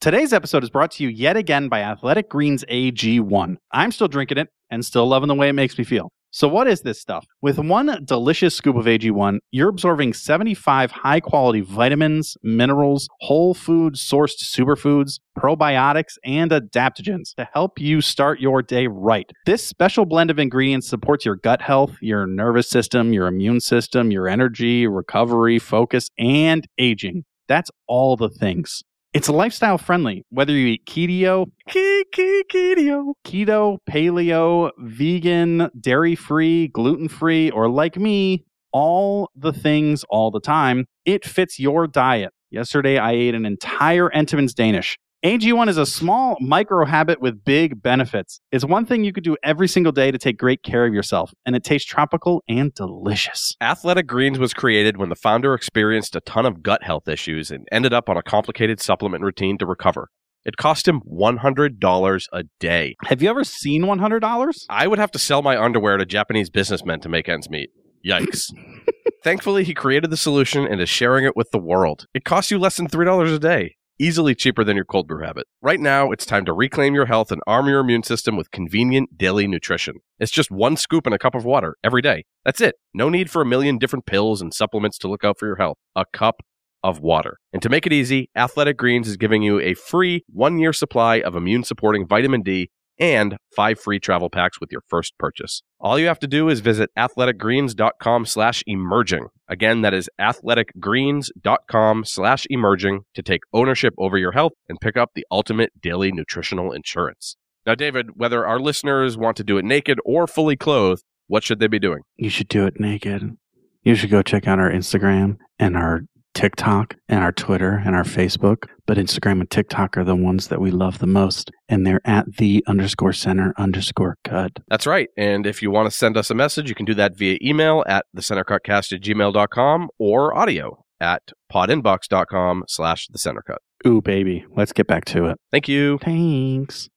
Today's 0.00 0.32
episode 0.32 0.62
is 0.62 0.70
brought 0.70 0.92
to 0.92 1.02
you 1.02 1.08
yet 1.08 1.36
again 1.36 1.68
by 1.68 1.80
Athletic 1.80 2.28
Greens 2.28 2.64
AG1. 2.70 3.56
I'm 3.72 3.90
still 3.90 4.06
drinking 4.06 4.38
it 4.38 4.46
and 4.70 4.84
still 4.84 5.08
loving 5.08 5.26
the 5.26 5.34
way 5.34 5.48
it 5.48 5.54
makes 5.54 5.76
me 5.76 5.82
feel. 5.82 6.12
So, 6.30 6.46
what 6.46 6.68
is 6.68 6.82
this 6.82 7.00
stuff? 7.00 7.26
With 7.42 7.58
one 7.58 8.04
delicious 8.04 8.54
scoop 8.54 8.76
of 8.76 8.84
AG1, 8.84 9.38
you're 9.50 9.70
absorbing 9.70 10.12
75 10.12 10.92
high 10.92 11.18
quality 11.18 11.62
vitamins, 11.62 12.36
minerals, 12.44 13.08
whole 13.22 13.54
food 13.54 13.94
sourced 13.94 14.40
superfoods, 14.40 15.18
probiotics, 15.36 16.14
and 16.24 16.52
adaptogens 16.52 17.34
to 17.34 17.48
help 17.52 17.80
you 17.80 18.00
start 18.00 18.38
your 18.38 18.62
day 18.62 18.86
right. 18.86 19.28
This 19.46 19.66
special 19.66 20.06
blend 20.06 20.30
of 20.30 20.38
ingredients 20.38 20.86
supports 20.86 21.24
your 21.24 21.34
gut 21.34 21.60
health, 21.60 21.96
your 22.00 22.24
nervous 22.24 22.70
system, 22.70 23.12
your 23.12 23.26
immune 23.26 23.58
system, 23.58 24.12
your 24.12 24.28
energy, 24.28 24.86
recovery, 24.86 25.58
focus, 25.58 26.08
and 26.16 26.68
aging. 26.78 27.24
That's 27.48 27.72
all 27.88 28.16
the 28.16 28.28
things. 28.28 28.84
It's 29.14 29.30
lifestyle 29.30 29.78
friendly, 29.78 30.22
whether 30.28 30.52
you 30.52 30.66
eat 30.66 30.84
keto, 30.84 31.46
keto, 31.66 33.12
keto, 33.26 33.78
paleo, 33.88 34.70
vegan, 34.78 35.70
dairy 35.80 36.14
free, 36.14 36.68
gluten 36.68 37.08
free, 37.08 37.50
or 37.50 37.70
like 37.70 37.96
me, 37.96 38.44
all 38.70 39.30
the 39.34 39.54
things 39.54 40.04
all 40.10 40.30
the 40.30 40.40
time. 40.40 40.84
It 41.06 41.24
fits 41.24 41.58
your 41.58 41.86
diet. 41.86 42.32
Yesterday, 42.50 42.98
I 42.98 43.12
ate 43.12 43.34
an 43.34 43.46
entire 43.46 44.10
Entenmann's 44.10 44.52
Danish. 44.52 44.98
AG1 45.24 45.68
is 45.68 45.78
a 45.78 45.84
small 45.84 46.36
micro 46.40 46.84
habit 46.84 47.20
with 47.20 47.44
big 47.44 47.82
benefits. 47.82 48.40
It's 48.52 48.64
one 48.64 48.86
thing 48.86 49.02
you 49.02 49.12
could 49.12 49.24
do 49.24 49.36
every 49.42 49.66
single 49.66 49.90
day 49.90 50.12
to 50.12 50.18
take 50.18 50.38
great 50.38 50.62
care 50.62 50.86
of 50.86 50.94
yourself, 50.94 51.34
and 51.44 51.56
it 51.56 51.64
tastes 51.64 51.88
tropical 51.88 52.44
and 52.48 52.72
delicious. 52.72 53.56
Athletic 53.60 54.06
Greens 54.06 54.38
was 54.38 54.54
created 54.54 54.96
when 54.96 55.08
the 55.08 55.16
founder 55.16 55.54
experienced 55.54 56.14
a 56.14 56.20
ton 56.20 56.46
of 56.46 56.62
gut 56.62 56.84
health 56.84 57.08
issues 57.08 57.50
and 57.50 57.66
ended 57.72 57.92
up 57.92 58.08
on 58.08 58.16
a 58.16 58.22
complicated 58.22 58.80
supplement 58.80 59.24
routine 59.24 59.58
to 59.58 59.66
recover. 59.66 60.08
It 60.44 60.56
cost 60.56 60.86
him 60.86 61.00
$100 61.00 62.24
a 62.32 62.44
day. 62.60 62.94
Have 63.06 63.20
you 63.20 63.28
ever 63.28 63.42
seen 63.42 63.82
$100? 63.82 64.66
I 64.70 64.86
would 64.86 65.00
have 65.00 65.10
to 65.10 65.18
sell 65.18 65.42
my 65.42 65.60
underwear 65.60 65.96
to 65.96 66.06
Japanese 66.06 66.48
businessmen 66.48 67.00
to 67.00 67.08
make 67.08 67.28
ends 67.28 67.50
meet. 67.50 67.70
Yikes. 68.06 68.44
Thankfully, 69.24 69.64
he 69.64 69.74
created 69.74 70.10
the 70.10 70.16
solution 70.16 70.64
and 70.64 70.80
is 70.80 70.88
sharing 70.88 71.24
it 71.24 71.34
with 71.34 71.50
the 71.50 71.58
world. 71.58 72.06
It 72.14 72.22
costs 72.22 72.52
you 72.52 72.60
less 72.60 72.76
than 72.76 72.86
$3 72.86 73.34
a 73.34 73.38
day 73.40 73.74
easily 73.98 74.34
cheaper 74.34 74.64
than 74.64 74.76
your 74.76 74.84
cold 74.84 75.08
brew 75.08 75.24
habit. 75.24 75.46
Right 75.60 75.80
now, 75.80 76.10
it's 76.10 76.26
time 76.26 76.44
to 76.44 76.52
reclaim 76.52 76.94
your 76.94 77.06
health 77.06 77.32
and 77.32 77.40
arm 77.46 77.68
your 77.68 77.80
immune 77.80 78.02
system 78.02 78.36
with 78.36 78.50
convenient 78.50 79.16
daily 79.18 79.46
nutrition. 79.46 79.96
It's 80.18 80.30
just 80.30 80.50
one 80.50 80.76
scoop 80.76 81.06
in 81.06 81.12
a 81.12 81.18
cup 81.18 81.34
of 81.34 81.44
water 81.44 81.76
every 81.82 82.02
day. 82.02 82.24
That's 82.44 82.60
it. 82.60 82.76
No 82.94 83.08
need 83.08 83.30
for 83.30 83.42
a 83.42 83.46
million 83.46 83.78
different 83.78 84.06
pills 84.06 84.40
and 84.40 84.54
supplements 84.54 84.98
to 84.98 85.08
look 85.08 85.24
out 85.24 85.38
for 85.38 85.46
your 85.46 85.56
health. 85.56 85.78
A 85.96 86.04
cup 86.12 86.42
of 86.82 87.00
water. 87.00 87.38
And 87.52 87.60
to 87.62 87.68
make 87.68 87.86
it 87.86 87.92
easy, 87.92 88.30
Athletic 88.36 88.76
Greens 88.76 89.08
is 89.08 89.16
giving 89.16 89.42
you 89.42 89.60
a 89.60 89.74
free 89.74 90.24
one 90.28 90.58
year 90.58 90.72
supply 90.72 91.20
of 91.20 91.34
immune 91.34 91.64
supporting 91.64 92.06
vitamin 92.06 92.42
D 92.42 92.70
and 92.98 93.36
five 93.54 93.78
free 93.80 93.98
travel 94.00 94.30
packs 94.30 94.60
with 94.60 94.70
your 94.72 94.82
first 94.88 95.16
purchase. 95.18 95.62
All 95.80 95.98
you 95.98 96.06
have 96.06 96.18
to 96.20 96.26
do 96.26 96.48
is 96.48 96.60
visit 96.60 96.90
athleticgreens.com 96.96 98.26
slash 98.26 98.62
emerging. 98.66 99.26
Again, 99.48 99.82
that 99.82 99.94
is 99.94 100.10
athleticgreens.com 100.20 102.04
slash 102.04 102.46
emerging 102.50 103.00
to 103.14 103.22
take 103.22 103.42
ownership 103.52 103.94
over 103.98 104.18
your 104.18 104.32
health 104.32 104.52
and 104.68 104.80
pick 104.80 104.96
up 104.96 105.10
the 105.14 105.26
ultimate 105.30 105.72
daily 105.80 106.12
nutritional 106.12 106.72
insurance. 106.72 107.36
Now, 107.66 107.74
David, 107.74 108.10
whether 108.14 108.46
our 108.46 108.58
listeners 108.58 109.16
want 109.16 109.36
to 109.36 109.44
do 109.44 109.58
it 109.58 109.64
naked 109.64 109.98
or 110.04 110.26
fully 110.26 110.56
clothed, 110.56 111.04
what 111.26 111.44
should 111.44 111.60
they 111.60 111.66
be 111.66 111.78
doing? 111.78 112.00
You 112.16 112.30
should 112.30 112.48
do 112.48 112.66
it 112.66 112.80
naked. 112.80 113.36
You 113.82 113.94
should 113.94 114.10
go 114.10 114.22
check 114.22 114.48
out 114.48 114.58
our 114.58 114.70
Instagram 114.70 115.36
and 115.58 115.76
our 115.76 116.02
TikTok 116.38 116.94
and 117.08 117.24
our 117.24 117.32
Twitter 117.32 117.82
and 117.84 117.96
our 117.96 118.04
Facebook, 118.04 118.68
but 118.86 118.96
Instagram 118.96 119.40
and 119.40 119.50
TikTok 119.50 119.96
are 119.96 120.04
the 120.04 120.14
ones 120.14 120.46
that 120.46 120.60
we 120.60 120.70
love 120.70 121.00
the 121.00 121.06
most. 121.08 121.50
And 121.68 121.84
they're 121.84 122.00
at 122.04 122.36
the 122.36 122.62
underscore 122.68 123.12
center 123.12 123.52
underscore 123.58 124.18
cut. 124.22 124.52
That's 124.68 124.86
right. 124.86 125.08
And 125.16 125.48
if 125.48 125.62
you 125.62 125.72
want 125.72 125.90
to 125.90 125.96
send 125.96 126.16
us 126.16 126.30
a 126.30 126.36
message, 126.36 126.68
you 126.68 126.76
can 126.76 126.86
do 126.86 126.94
that 126.94 127.16
via 127.16 127.38
email 127.42 127.82
at 127.88 128.06
the 128.14 128.20
centercutcast 128.20 128.92
at 128.92 129.02
gmail.com 129.02 129.88
or 129.98 130.38
audio 130.38 130.84
at 131.00 131.32
podinbox.com 131.52 132.62
slash 132.68 133.08
the 133.08 133.18
centercut. 133.18 133.58
Ooh, 133.84 134.00
baby. 134.00 134.46
Let's 134.54 134.72
get 134.72 134.86
back 134.86 135.06
to 135.06 135.24
it. 135.26 135.38
Thank 135.50 135.66
you. 135.66 135.98
Thanks. 135.98 136.88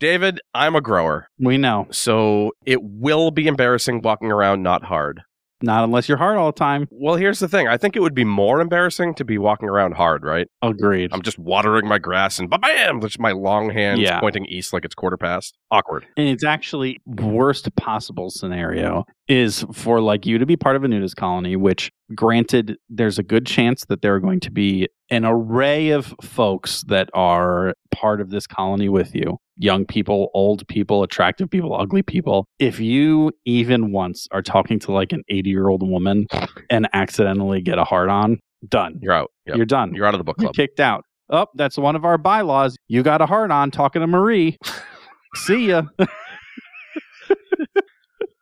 David, 0.00 0.40
I'm 0.52 0.74
a 0.74 0.80
grower. 0.80 1.28
We 1.38 1.56
know. 1.56 1.86
So 1.92 2.50
it 2.66 2.82
will 2.82 3.30
be 3.30 3.46
embarrassing 3.46 4.02
walking 4.02 4.32
around 4.32 4.64
not 4.64 4.82
hard. 4.82 5.22
Not 5.62 5.84
unless 5.84 6.08
you're 6.08 6.18
hard 6.18 6.36
all 6.36 6.52
the 6.52 6.58
time. 6.58 6.86
Well, 6.90 7.16
here's 7.16 7.38
the 7.38 7.48
thing. 7.48 7.66
I 7.66 7.76
think 7.78 7.96
it 7.96 8.00
would 8.00 8.14
be 8.14 8.24
more 8.24 8.60
embarrassing 8.60 9.14
to 9.14 9.24
be 9.24 9.38
walking 9.38 9.68
around 9.68 9.92
hard, 9.94 10.22
right? 10.24 10.48
Agreed. 10.62 11.10
I'm 11.12 11.22
just 11.22 11.38
watering 11.38 11.88
my 11.88 11.98
grass 11.98 12.38
and 12.38 12.50
bam, 12.50 13.00
my 13.18 13.32
long 13.32 13.70
hands 13.70 14.00
Yeah. 14.00 14.20
pointing 14.20 14.44
east 14.46 14.72
like 14.72 14.84
it's 14.84 14.94
quarter 14.94 15.16
past. 15.16 15.56
Awkward. 15.70 16.06
And 16.16 16.28
it's 16.28 16.44
actually 16.44 17.00
worst 17.06 17.74
possible 17.76 18.28
scenario 18.30 19.04
is 19.28 19.64
for 19.72 20.00
like 20.00 20.26
you 20.26 20.38
to 20.38 20.46
be 20.46 20.56
part 20.56 20.76
of 20.76 20.84
a 20.84 20.88
nudist 20.88 21.16
colony, 21.16 21.56
which 21.56 21.90
granted, 22.14 22.76
there's 22.90 23.18
a 23.18 23.22
good 23.22 23.46
chance 23.46 23.84
that 23.86 24.02
there 24.02 24.14
are 24.14 24.20
going 24.20 24.40
to 24.40 24.50
be 24.50 24.88
an 25.10 25.24
array 25.24 25.90
of 25.90 26.14
folks 26.22 26.82
that 26.88 27.08
are 27.14 27.74
part 27.90 28.20
of 28.20 28.30
this 28.30 28.46
colony 28.46 28.88
with 28.88 29.14
you. 29.14 29.38
Young 29.58 29.86
people, 29.86 30.30
old 30.34 30.66
people, 30.68 31.02
attractive 31.02 31.48
people, 31.50 31.74
ugly 31.74 32.02
people. 32.02 32.46
If 32.58 32.78
you 32.78 33.32
even 33.44 33.90
once 33.92 34.26
are 34.30 34.42
talking 34.42 34.78
to 34.80 34.92
like 34.92 35.12
an 35.12 35.22
80 35.28 35.50
year 35.50 35.68
old 35.68 35.88
woman 35.88 36.26
and 36.70 36.88
accidentally 36.92 37.60
get 37.62 37.78
a 37.78 37.84
hard 37.84 38.08
on, 38.08 38.38
done. 38.68 38.98
You're 39.00 39.14
out. 39.14 39.30
Yep. 39.46 39.56
You're 39.56 39.66
done. 39.66 39.94
You're 39.94 40.06
out 40.06 40.14
of 40.14 40.18
the 40.18 40.24
book 40.24 40.36
You're 40.38 40.46
club. 40.46 40.54
kicked 40.54 40.80
out. 40.80 41.04
Oh, 41.30 41.46
that's 41.54 41.76
one 41.76 41.96
of 41.96 42.04
our 42.04 42.18
bylaws. 42.18 42.76
You 42.88 43.02
got 43.02 43.20
a 43.20 43.26
hard 43.26 43.50
on 43.50 43.70
talking 43.70 44.00
to 44.00 44.06
Marie. 44.06 44.58
See 45.34 45.68
ya. 45.68 45.82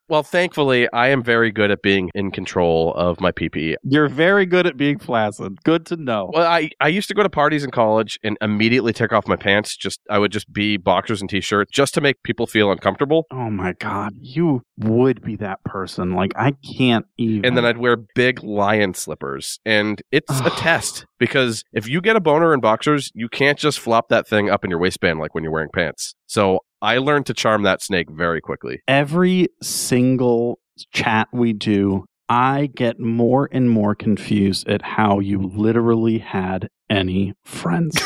Well, 0.08 0.22
thankfully, 0.22 0.86
I 0.92 1.08
am 1.08 1.22
very 1.22 1.50
good 1.50 1.70
at 1.70 1.80
being 1.80 2.10
in 2.14 2.30
control 2.30 2.92
of 2.94 3.20
my 3.20 3.32
PPE. 3.32 3.76
You're 3.82 4.08
very 4.08 4.44
good 4.44 4.66
at 4.66 4.76
being 4.76 4.98
flaccid. 4.98 5.62
Good 5.64 5.86
to 5.86 5.96
know. 5.96 6.30
Well, 6.32 6.46
I, 6.46 6.70
I 6.80 6.88
used 6.88 7.08
to 7.08 7.14
go 7.14 7.22
to 7.22 7.30
parties 7.30 7.64
in 7.64 7.70
college 7.70 8.18
and 8.22 8.36
immediately 8.42 8.92
take 8.92 9.12
off 9.12 9.26
my 9.26 9.36
pants. 9.36 9.76
Just 9.76 10.00
I 10.10 10.18
would 10.18 10.30
just 10.30 10.52
be 10.52 10.76
boxers 10.76 11.22
and 11.22 11.30
t-shirts 11.30 11.70
just 11.72 11.94
to 11.94 12.00
make 12.00 12.22
people 12.22 12.46
feel 12.46 12.70
uncomfortable. 12.70 13.26
Oh 13.30 13.48
my 13.50 13.72
god, 13.72 14.12
you 14.20 14.62
would 14.78 15.22
be 15.22 15.36
that 15.36 15.64
person. 15.64 16.12
Like 16.12 16.32
I 16.36 16.52
can't 16.76 17.06
even. 17.16 17.46
And 17.46 17.56
then 17.56 17.64
I'd 17.64 17.78
wear 17.78 17.96
big 17.96 18.42
lion 18.42 18.92
slippers. 18.92 19.58
And 19.64 20.02
it's 20.12 20.38
a 20.40 20.50
test 20.50 21.06
because 21.18 21.64
if 21.72 21.88
you 21.88 22.02
get 22.02 22.16
a 22.16 22.20
boner 22.20 22.52
in 22.52 22.60
boxers, 22.60 23.10
you 23.14 23.28
can't 23.28 23.58
just 23.58 23.78
flop 23.78 24.10
that 24.10 24.28
thing 24.28 24.50
up 24.50 24.64
in 24.64 24.70
your 24.70 24.78
waistband 24.78 25.18
like 25.18 25.34
when 25.34 25.42
you're 25.42 25.52
wearing 25.52 25.70
pants. 25.72 26.14
So 26.26 26.60
I 26.84 26.98
learned 26.98 27.24
to 27.26 27.34
charm 27.34 27.62
that 27.62 27.80
snake 27.80 28.10
very 28.10 28.42
quickly. 28.42 28.82
every 28.86 29.48
single 29.62 30.58
chat 30.92 31.28
we 31.32 31.54
do, 31.54 32.04
I 32.28 32.68
get 32.74 33.00
more 33.00 33.48
and 33.50 33.70
more 33.70 33.94
confused 33.94 34.68
at 34.68 34.82
how 34.82 35.18
you 35.18 35.40
literally 35.40 36.18
had 36.18 36.68
any 36.90 37.32
friends. 37.42 37.96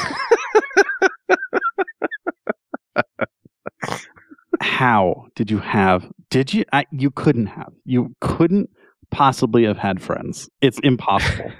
how 4.61 5.27
did 5.35 5.51
you 5.51 5.59
have? 5.59 6.09
Did 6.31 6.55
you? 6.55 6.65
I, 6.73 6.85
you 6.93 7.11
couldn't 7.11 7.47
have. 7.47 7.73
You 7.85 8.15
couldn't 8.21 8.71
possibly 9.11 9.65
have 9.65 9.79
had 9.79 10.01
friends. 10.01 10.49
It's 10.61 10.79
impossible. 10.85 11.51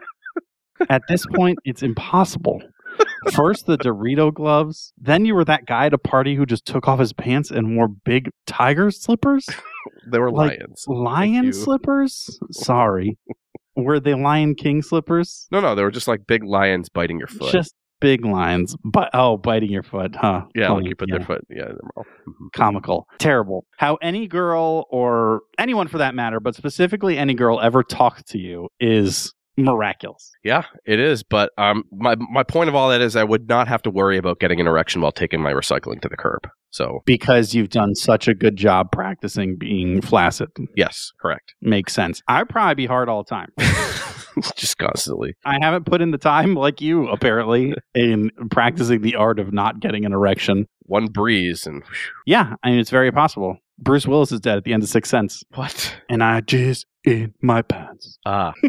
At 0.90 1.02
this 1.08 1.24
point, 1.34 1.58
it's 1.64 1.82
impossible. 1.82 2.60
First 3.32 3.66
the 3.66 3.78
Dorito 3.78 4.34
gloves, 4.34 4.92
then 4.98 5.24
you 5.24 5.34
were 5.34 5.44
that 5.44 5.64
guy 5.66 5.86
at 5.86 5.94
a 5.94 5.98
party 5.98 6.34
who 6.34 6.44
just 6.44 6.66
took 6.66 6.88
off 6.88 6.98
his 6.98 7.12
pants 7.12 7.50
and 7.50 7.76
wore 7.76 7.88
big 7.88 8.30
tiger 8.46 8.90
slippers, 8.90 9.48
They 10.10 10.18
were 10.18 10.30
Like, 10.30 10.58
lions. 10.58 10.84
lion 10.88 11.52
slippers. 11.52 12.38
Sorry, 12.50 13.16
were 13.76 14.00
they 14.00 14.14
Lion 14.14 14.54
King 14.56 14.82
slippers? 14.82 15.46
No, 15.52 15.60
no, 15.60 15.74
they 15.74 15.82
were 15.82 15.90
just 15.92 16.08
like 16.08 16.26
big 16.26 16.42
lions 16.44 16.88
biting 16.88 17.18
your 17.18 17.28
foot. 17.28 17.52
Just 17.52 17.74
big 18.00 18.24
lions, 18.24 18.76
but 18.84 19.08
oh, 19.14 19.36
biting 19.36 19.70
your 19.70 19.84
foot, 19.84 20.16
huh? 20.16 20.42
yeah, 20.56 20.70
like 20.72 20.84
you 20.84 20.96
put 20.96 21.08
yeah. 21.08 21.18
their 21.18 21.26
foot. 21.26 21.46
Yeah, 21.48 21.62
in 21.66 21.68
their 21.68 21.90
mouth. 21.96 22.06
Mhm. 22.28 22.52
comical, 22.52 23.06
terrible. 23.20 23.64
How 23.76 23.94
any 24.02 24.26
girl 24.26 24.86
or 24.90 25.42
anyone 25.58 25.86
for 25.86 25.98
that 25.98 26.14
matter, 26.16 26.40
but 26.40 26.56
specifically 26.56 27.16
any 27.16 27.34
girl 27.34 27.60
ever 27.60 27.84
talked 27.84 28.26
to 28.30 28.38
you 28.38 28.68
is 28.80 29.32
miraculous. 29.56 30.30
Yeah, 30.44 30.64
it 30.84 30.98
is. 31.00 31.22
But 31.22 31.50
um, 31.58 31.84
my 31.92 32.16
my 32.16 32.42
point 32.42 32.68
of 32.68 32.74
all 32.74 32.88
that 32.90 33.00
is, 33.00 33.16
I 33.16 33.24
would 33.24 33.48
not 33.48 33.68
have 33.68 33.82
to 33.82 33.90
worry 33.90 34.16
about 34.18 34.40
getting 34.40 34.60
an 34.60 34.66
erection 34.66 35.00
while 35.02 35.12
taking 35.12 35.40
my 35.40 35.52
recycling 35.52 36.00
to 36.02 36.08
the 36.08 36.16
curb. 36.16 36.48
So 36.70 37.02
Because 37.04 37.54
you've 37.54 37.68
done 37.68 37.94
such 37.94 38.28
a 38.28 38.34
good 38.34 38.56
job 38.56 38.92
practicing 38.92 39.56
being 39.58 40.00
flaccid. 40.00 40.48
yes, 40.74 41.10
correct. 41.20 41.54
Makes 41.60 41.92
sense. 41.92 42.22
I'd 42.28 42.48
probably 42.48 42.74
be 42.76 42.86
hard 42.86 43.08
all 43.10 43.22
the 43.22 43.28
time. 43.28 43.50
just 44.56 44.78
constantly. 44.78 45.34
I 45.44 45.58
haven't 45.60 45.84
put 45.84 46.00
in 46.00 46.12
the 46.12 46.18
time 46.18 46.54
like 46.54 46.80
you, 46.80 47.08
apparently, 47.08 47.74
in 47.94 48.30
practicing 48.50 49.02
the 49.02 49.16
art 49.16 49.38
of 49.38 49.52
not 49.52 49.80
getting 49.80 50.06
an 50.06 50.12
erection. 50.14 50.66
One 50.84 51.06
breeze 51.08 51.66
and 51.66 51.82
Yeah, 52.26 52.54
I 52.62 52.70
mean, 52.70 52.78
it's 52.78 52.88
very 52.90 53.12
possible. 53.12 53.58
Bruce 53.78 54.06
Willis 54.06 54.32
is 54.32 54.40
dead 54.40 54.56
at 54.56 54.64
the 54.64 54.72
end 54.72 54.82
of 54.82 54.88
Sixth 54.88 55.10
Sense. 55.10 55.42
what? 55.54 55.94
And 56.08 56.22
I 56.22 56.40
just 56.40 56.86
in 57.04 57.34
my 57.42 57.60
pants. 57.62 58.18
Ah. 58.24 58.52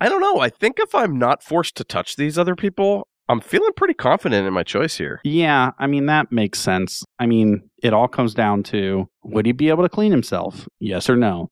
I 0.00 0.08
don't 0.08 0.20
know. 0.20 0.38
I 0.40 0.48
think 0.48 0.78
if 0.78 0.94
I'm 0.94 1.18
not 1.18 1.42
forced 1.42 1.76
to 1.76 1.84
touch 1.84 2.16
these 2.16 2.38
other 2.38 2.54
people, 2.56 3.06
I'm 3.28 3.40
feeling 3.40 3.72
pretty 3.76 3.94
confident 3.94 4.46
in 4.46 4.52
my 4.54 4.62
choice 4.62 4.96
here. 4.96 5.20
Yeah, 5.24 5.70
I 5.78 5.86
mean 5.86 6.06
that 6.06 6.32
makes 6.32 6.58
sense. 6.58 7.04
I 7.18 7.26
mean, 7.26 7.68
it 7.82 7.92
all 7.92 8.08
comes 8.08 8.34
down 8.34 8.62
to 8.64 9.08
would 9.24 9.46
he 9.46 9.52
be 9.52 9.68
able 9.68 9.82
to 9.84 9.88
clean 9.88 10.10
himself? 10.10 10.66
Yes 10.80 11.08
or 11.08 11.16
no? 11.16 11.48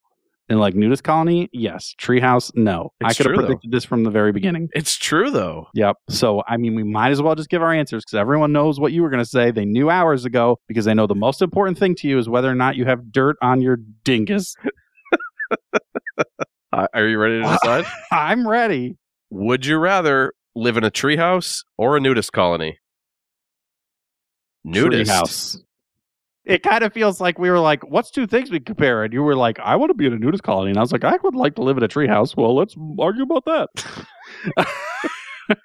And 0.50 0.58
like 0.58 0.74
nudist 0.74 1.04
colony, 1.04 1.50
yes. 1.52 1.94
Treehouse, 2.00 2.50
no. 2.54 2.88
I 3.04 3.08
It's 3.08 3.18
could 3.18 3.26
have 3.26 3.34
true, 3.34 3.42
though. 3.42 3.46
predicted 3.48 3.70
this 3.70 3.84
from 3.84 4.02
the 4.04 4.10
very 4.10 4.32
beginning. 4.32 4.70
It's 4.72 4.96
true 4.96 5.30
though. 5.30 5.66
Yep. 5.74 5.96
So 6.08 6.42
I 6.48 6.56
mean, 6.56 6.74
we 6.74 6.84
might 6.84 7.10
as 7.10 7.20
well 7.20 7.34
just 7.34 7.50
give 7.50 7.62
our 7.62 7.72
answers 7.72 8.02
because 8.06 8.18
everyone 8.18 8.50
knows 8.50 8.80
what 8.80 8.92
you 8.92 9.02
were 9.02 9.10
going 9.10 9.22
to 9.22 9.28
say. 9.28 9.50
They 9.50 9.66
knew 9.66 9.90
hours 9.90 10.24
ago 10.24 10.58
because 10.66 10.86
they 10.86 10.94
know 10.94 11.06
the 11.06 11.14
most 11.14 11.42
important 11.42 11.76
thing 11.78 11.94
to 11.96 12.08
you 12.08 12.18
is 12.18 12.30
whether 12.30 12.50
or 12.50 12.54
not 12.54 12.76
you 12.76 12.86
have 12.86 13.12
dirt 13.12 13.36
on 13.42 13.60
your 13.60 13.76
dingus. 14.04 14.54
Uh, 16.78 16.86
are 16.94 17.08
you 17.08 17.18
ready 17.18 17.42
to 17.42 17.48
decide? 17.48 17.84
I'm 18.12 18.46
ready. 18.46 18.96
Would 19.30 19.66
you 19.66 19.78
rather 19.78 20.32
live 20.54 20.76
in 20.76 20.84
a 20.84 20.92
treehouse 20.92 21.64
or 21.76 21.96
a 21.96 22.00
nudist 22.00 22.32
colony? 22.32 22.78
Nudist. 24.64 25.10
Treehouse. 25.10 25.56
It 26.44 26.62
kind 26.62 26.84
of 26.84 26.92
feels 26.92 27.20
like 27.20 27.38
we 27.38 27.50
were 27.50 27.58
like, 27.58 27.82
"What's 27.90 28.10
two 28.12 28.26
things 28.28 28.50
we 28.50 28.60
compare?" 28.60 29.02
And 29.02 29.12
you 29.12 29.22
were 29.22 29.34
like, 29.34 29.58
"I 29.58 29.74
want 29.74 29.90
to 29.90 29.94
be 29.94 30.06
in 30.06 30.12
a 30.12 30.18
nudist 30.18 30.44
colony," 30.44 30.70
and 30.70 30.78
I 30.78 30.80
was 30.80 30.92
like, 30.92 31.04
"I 31.04 31.18
would 31.22 31.34
like 31.34 31.56
to 31.56 31.62
live 31.62 31.76
in 31.76 31.82
a 31.82 31.88
treehouse." 31.88 32.36
Well, 32.36 32.54
let's 32.54 32.76
argue 32.98 33.24
about 33.24 33.44
that. 33.44 34.68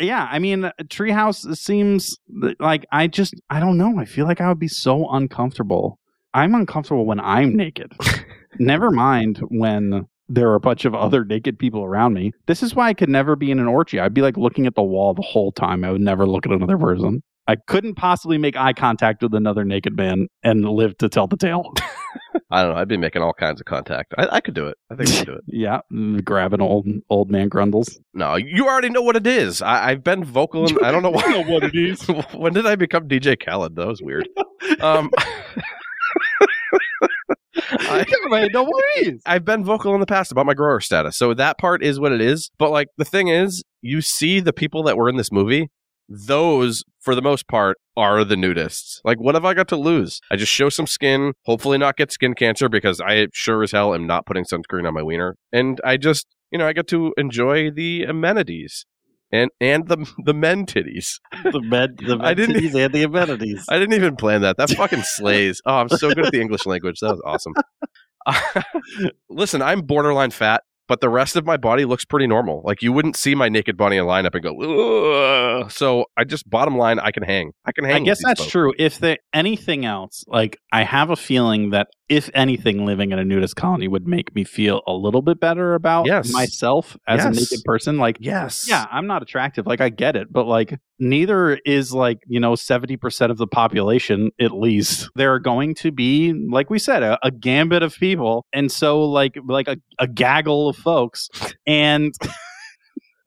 yeah, 0.00 0.28
I 0.30 0.40
mean, 0.40 0.64
a 0.64 0.72
treehouse 0.84 1.56
seems 1.56 2.18
like 2.58 2.84
I 2.90 3.06
just 3.06 3.34
I 3.48 3.60
don't 3.60 3.78
know. 3.78 3.98
I 3.98 4.04
feel 4.04 4.26
like 4.26 4.40
I 4.40 4.48
would 4.48 4.58
be 4.58 4.68
so 4.68 5.08
uncomfortable. 5.08 5.98
I'm 6.34 6.54
uncomfortable 6.54 7.06
when 7.06 7.20
I'm 7.20 7.56
naked. 7.56 7.92
Never 8.58 8.90
mind 8.90 9.38
when 9.48 10.06
there 10.28 10.48
are 10.48 10.54
a 10.54 10.60
bunch 10.60 10.84
of 10.84 10.94
other 10.94 11.24
naked 11.24 11.58
people 11.58 11.84
around 11.84 12.14
me. 12.14 12.32
This 12.46 12.62
is 12.62 12.74
why 12.74 12.88
I 12.88 12.94
could 12.94 13.08
never 13.08 13.36
be 13.36 13.50
in 13.50 13.58
an 13.58 13.66
orgy. 13.66 13.98
I'd 13.98 14.14
be 14.14 14.22
like 14.22 14.36
looking 14.36 14.66
at 14.66 14.74
the 14.74 14.82
wall 14.82 15.14
the 15.14 15.22
whole 15.22 15.52
time. 15.52 15.84
I 15.84 15.90
would 15.90 16.00
never 16.00 16.26
look 16.26 16.46
at 16.46 16.52
another 16.52 16.78
person. 16.78 17.22
I 17.46 17.56
couldn't 17.56 17.94
possibly 17.94 18.36
make 18.36 18.56
eye 18.56 18.74
contact 18.74 19.22
with 19.22 19.34
another 19.34 19.64
naked 19.64 19.96
man 19.96 20.28
and 20.42 20.68
live 20.68 20.98
to 20.98 21.08
tell 21.08 21.26
the 21.26 21.38
tale. 21.38 21.72
I 22.50 22.62
don't 22.62 22.74
know. 22.74 22.80
I'd 22.80 22.88
be 22.88 22.98
making 22.98 23.22
all 23.22 23.32
kinds 23.32 23.60
of 23.60 23.66
contact. 23.66 24.14
I, 24.18 24.28
I 24.32 24.40
could 24.40 24.54
do 24.54 24.66
it. 24.66 24.76
I 24.90 24.96
think 24.96 25.08
I 25.10 25.16
could 25.18 25.26
do 25.26 25.32
it. 25.32 25.44
yeah, 25.46 25.80
grabbing 26.24 26.60
old 26.60 26.86
old 27.08 27.30
man 27.30 27.48
grundles. 27.48 27.98
No, 28.12 28.36
you 28.36 28.66
already 28.66 28.90
know 28.90 29.02
what 29.02 29.16
it 29.16 29.26
is. 29.26 29.62
I, 29.62 29.90
I've 29.90 30.04
been 30.04 30.24
vocal. 30.24 30.66
And 30.66 30.78
I 30.84 30.90
don't 30.90 31.02
know 31.02 31.10
why. 31.10 31.44
what 31.46 31.64
it 31.64 31.74
is. 31.74 32.02
when 32.34 32.52
did 32.52 32.66
I 32.66 32.76
become 32.76 33.08
DJ 33.08 33.42
Khaled? 33.42 33.76
That 33.76 33.86
was 33.86 34.02
weird. 34.02 34.28
Um, 34.80 35.10
I, 37.80 38.48
know 38.52 38.62
what 38.62 38.84
it 38.96 39.08
is. 39.08 39.22
I've 39.26 39.44
been 39.44 39.64
vocal 39.64 39.94
in 39.94 40.00
the 40.00 40.06
past 40.06 40.32
about 40.32 40.46
my 40.46 40.54
grower 40.54 40.80
status. 40.80 41.16
So 41.16 41.34
that 41.34 41.58
part 41.58 41.82
is 41.82 42.00
what 42.00 42.12
it 42.12 42.20
is. 42.20 42.50
But 42.58 42.70
like 42.70 42.88
the 42.96 43.04
thing 43.04 43.28
is, 43.28 43.62
you 43.82 44.00
see 44.00 44.40
the 44.40 44.52
people 44.52 44.82
that 44.84 44.96
were 44.96 45.08
in 45.08 45.16
this 45.16 45.30
movie, 45.30 45.68
those 46.08 46.84
for 47.00 47.14
the 47.14 47.22
most 47.22 47.46
part 47.48 47.76
are 47.96 48.24
the 48.24 48.34
nudists. 48.34 49.00
Like 49.04 49.20
what 49.20 49.34
have 49.34 49.44
I 49.44 49.54
got 49.54 49.68
to 49.68 49.76
lose? 49.76 50.20
I 50.30 50.36
just 50.36 50.52
show 50.52 50.68
some 50.68 50.86
skin, 50.86 51.34
hopefully 51.44 51.78
not 51.78 51.96
get 51.96 52.10
skin 52.10 52.34
cancer 52.34 52.68
because 52.68 53.00
I 53.00 53.26
sure 53.34 53.62
as 53.62 53.72
hell 53.72 53.94
am 53.94 54.06
not 54.06 54.24
putting 54.24 54.44
sunscreen 54.44 54.86
on 54.86 54.94
my 54.94 55.02
wiener. 55.02 55.36
And 55.52 55.80
I 55.84 55.98
just, 55.98 56.26
you 56.50 56.58
know, 56.58 56.66
I 56.66 56.72
get 56.72 56.86
to 56.88 57.12
enjoy 57.18 57.70
the 57.70 58.04
amenities. 58.04 58.86
And 59.30 59.50
and 59.60 59.86
the 59.88 60.10
the 60.24 60.32
men 60.32 60.64
titties. 60.64 61.20
the 61.44 61.60
med, 61.60 61.98
the 61.98 62.18
I 62.20 62.32
didn't- 62.34 62.56
titties 62.56 62.74
and 62.74 62.92
the 62.94 63.02
amenities. 63.02 63.66
I 63.68 63.78
didn't 63.78 63.94
even 63.94 64.16
plan 64.16 64.40
that. 64.42 64.56
That 64.56 64.70
fucking 64.70 65.02
slays. 65.04 65.60
Oh, 65.66 65.74
I'm 65.76 65.88
so 65.90 66.08
good 66.08 66.26
at 66.26 66.32
the 66.32 66.40
English 66.40 66.64
language. 66.66 67.00
That 67.00 67.10
was 67.10 67.22
awesome. 67.24 67.54
Listen, 69.30 69.62
I'm 69.62 69.82
borderline 69.82 70.30
fat, 70.30 70.62
but 70.88 71.00
the 71.00 71.08
rest 71.08 71.36
of 71.36 71.44
my 71.46 71.56
body 71.56 71.84
looks 71.84 72.04
pretty 72.04 72.26
normal. 72.26 72.62
Like 72.64 72.82
you 72.82 72.92
wouldn't 72.92 73.16
see 73.16 73.34
my 73.34 73.48
naked 73.48 73.76
body 73.76 73.96
in 73.98 74.04
lineup 74.04 74.34
and 74.34 74.42
go. 74.42 75.60
Ugh. 75.62 75.70
So 75.70 76.06
I 76.16 76.24
just 76.24 76.48
bottom 76.48 76.76
line, 76.76 76.98
I 76.98 77.10
can 77.10 77.22
hang. 77.22 77.52
I 77.64 77.72
can 77.72 77.84
hang. 77.84 78.02
I 78.02 78.04
guess 78.04 78.20
that's 78.24 78.40
folks. 78.40 78.50
true. 78.50 78.72
If 78.78 78.98
there 78.98 79.18
anything 79.32 79.84
else, 79.84 80.24
like 80.26 80.58
I 80.72 80.82
have 80.84 81.10
a 81.10 81.16
feeling 81.16 81.70
that 81.70 81.88
if 82.08 82.30
anything, 82.34 82.86
living 82.86 83.12
in 83.12 83.18
a 83.18 83.24
nudist 83.24 83.54
colony 83.56 83.86
would 83.86 84.06
make 84.08 84.34
me 84.34 84.42
feel 84.44 84.80
a 84.86 84.92
little 84.92 85.20
bit 85.22 85.38
better 85.40 85.74
about 85.74 86.06
Yes. 86.06 86.32
myself 86.32 86.96
as 87.06 87.24
a 87.24 87.30
naked 87.30 87.60
person. 87.64 87.98
Like, 87.98 88.16
Yes. 88.18 88.66
yeah, 88.68 88.86
I'm 88.90 89.06
not 89.06 89.22
attractive. 89.22 89.66
Like, 89.66 89.82
I 89.82 89.90
get 89.90 90.16
it, 90.16 90.32
but 90.32 90.46
like, 90.46 90.78
neither 90.98 91.58
is 91.64 91.92
like 91.92 92.18
you 92.26 92.40
know 92.40 92.54
seventy 92.54 92.96
percent 92.96 93.30
of 93.30 93.38
the 93.38 93.46
population. 93.46 94.30
At 94.40 94.52
least 94.52 95.08
there 95.14 95.32
are 95.34 95.40
going 95.40 95.74
to 95.76 95.90
be, 95.92 96.32
like 96.50 96.70
we 96.70 96.78
said, 96.78 97.02
a, 97.02 97.18
a 97.22 97.30
gambit 97.30 97.82
of 97.82 97.94
people, 97.96 98.44
and 98.52 98.70
so 98.70 99.02
like 99.04 99.36
like 99.46 99.68
a, 99.68 99.76
a 99.98 100.06
gaggle 100.06 100.68
of 100.68 100.76
folks, 100.76 101.28
and. 101.66 102.14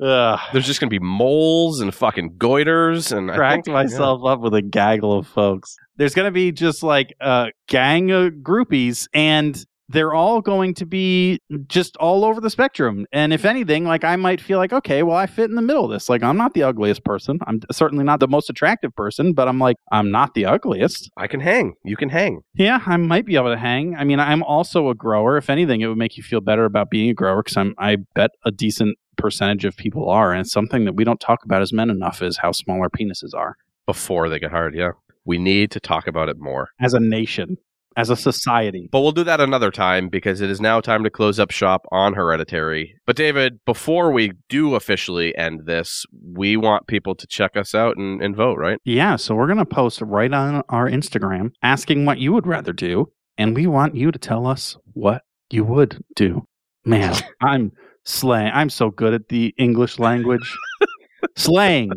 Ugh. 0.04 0.40
There's 0.52 0.66
just 0.66 0.80
gonna 0.80 0.90
be 0.90 0.98
moles 0.98 1.80
and 1.80 1.94
fucking 1.94 2.38
goiters 2.40 3.16
and 3.16 3.30
I 3.30 3.36
cracked 3.36 3.66
think- 3.66 3.76
myself 3.76 4.26
up 4.26 4.40
with 4.40 4.56
a 4.56 4.62
gaggle 4.64 5.16
of 5.16 5.28
folks. 5.28 5.76
There's 5.98 6.16
going 6.16 6.26
to 6.26 6.32
be 6.32 6.52
just 6.52 6.82
like 6.82 7.14
a 7.20 7.52
gang 7.68 8.10
of 8.10 8.34
groupies, 8.42 9.08
and 9.14 9.64
they're 9.92 10.14
all 10.14 10.42
going 10.42 10.74
to 10.76 10.86
be 10.86 11.40
just 11.68 11.98
all 11.98 12.24
over 12.24 12.40
the 12.42 12.50
spectrum. 12.50 13.06
And 13.12 13.34
if 13.34 13.44
mm. 13.44 13.50
anything, 13.50 13.86
like 13.86 14.04
I 14.04 14.16
might 14.16 14.42
feel 14.42 14.58
like, 14.58 14.74
okay, 14.74 15.04
well, 15.04 15.18
I 15.18 15.26
fit 15.26 15.50
in 15.50 15.56
the 15.56 15.62
middle 15.62 15.86
of 15.86 15.92
this. 15.92 16.10
Like, 16.10 16.24
I'm 16.24 16.38
not 16.38 16.54
the 16.54 16.64
ugliest 16.64 17.04
person. 17.04 17.40
I'm 17.48 17.62
certainly 17.72 18.04
not 18.04 18.20
the 18.20 18.28
most 18.28 18.50
attractive 18.50 18.96
person, 18.96 19.34
but 19.34 19.48
I'm 19.48 19.60
like, 19.60 19.78
I'm 19.92 20.12
not 20.12 20.34
the 20.34 20.46
ugliest. 20.46 21.10
I 21.18 21.28
can 21.28 21.40
hang. 21.40 21.74
You 21.84 21.98
can 21.98 22.10
hang. 22.10 22.42
Yeah, 22.54 22.82
I 22.86 22.98
might 22.98 23.26
be 23.26 23.36
able 23.36 23.52
to 23.52 23.58
hang. 23.58 23.96
I 23.96 24.04
mean, 24.04 24.20
I'm 24.20 24.44
also 24.44 24.90
a 24.90 24.96
grower. 24.96 25.38
If 25.38 25.50
anything, 25.50 25.82
it 25.82 25.88
would 25.88 25.98
make 25.98 26.18
you 26.18 26.24
feel 26.24 26.42
better 26.42 26.66
about 26.66 26.90
being 26.90 27.10
a 27.10 27.14
grower 27.14 27.44
because 27.44 27.58
I'm, 27.58 27.76
I 27.78 27.98
bet 28.16 28.32
a 28.46 28.52
decent 28.52 28.98
percentage 29.18 29.66
of 29.66 29.76
people 29.76 30.10
are. 30.10 30.32
And 30.32 30.42
it's 30.42 30.52
something 30.52 30.86
that 30.86 30.94
we 30.94 31.04
don't 31.04 31.20
talk 31.20 31.44
about 31.44 31.62
as 31.62 31.74
men 31.74 31.90
enough 31.90 32.22
is 32.22 32.38
how 32.38 32.52
small 32.52 32.82
our 32.82 32.90
penises 32.90 33.34
are. 33.36 33.58
Before 33.86 34.30
they 34.30 34.40
get 34.40 34.52
hard, 34.52 34.76
yeah. 34.76 34.92
We 35.26 35.38
need 35.38 35.70
to 35.72 35.80
talk 35.80 36.08
about 36.08 36.30
it 36.30 36.40
more. 36.40 36.70
as 36.80 36.94
a 36.96 37.00
nation, 37.00 37.58
as 37.98 38.10
a 38.10 38.16
society. 38.16 38.88
But 38.92 39.02
we'll 39.02 39.12
do 39.12 39.24
that 39.26 39.42
another 39.42 39.72
time 39.72 40.10
because 40.10 40.42
it 40.42 40.50
is 40.50 40.62
now 40.62 40.80
time 40.82 41.04
to 41.04 41.10
close 41.10 41.40
up 41.40 41.52
shop 41.52 41.86
on 41.92 42.14
Hereditary. 42.14 42.96
But 43.06 43.16
David, 43.16 43.60
before 43.66 44.12
we 44.12 44.34
do 44.50 44.76
officially 44.76 45.36
end 45.38 45.66
this, 45.66 46.06
we 46.24 46.56
want 46.58 46.88
people 46.88 47.16
to 47.16 47.28
check 47.28 47.56
us 47.58 47.76
out 47.76 47.98
and, 47.98 48.22
and 48.22 48.36
vote, 48.36 48.58
right? 48.58 48.80
Yeah, 48.86 49.16
so 49.18 49.36
we're 49.36 49.48
going 49.48 49.58
to 49.60 49.66
post 49.66 50.02
right 50.02 50.34
on 50.34 50.64
our 50.70 50.90
Instagram 50.90 51.52
asking 51.62 52.06
what 52.06 52.18
you 52.20 52.34
would 52.34 52.48
rather 52.48 52.74
do. 52.74 53.12
And 53.38 53.56
we 53.56 53.68
want 53.68 53.96
you 53.96 54.12
to 54.12 54.20
tell 54.20 54.46
us 54.48 54.78
what 54.94 55.24
you 55.50 55.64
would 55.64 56.04
do. 56.16 56.46
Man, 56.86 57.16
I'm 57.42 57.72
slang. 58.06 58.52
I'm 58.54 58.70
so 58.70 58.90
good 58.90 59.14
at 59.14 59.28
the 59.30 59.54
English 59.58 60.00
language. 60.00 60.58
Slang 61.38 61.92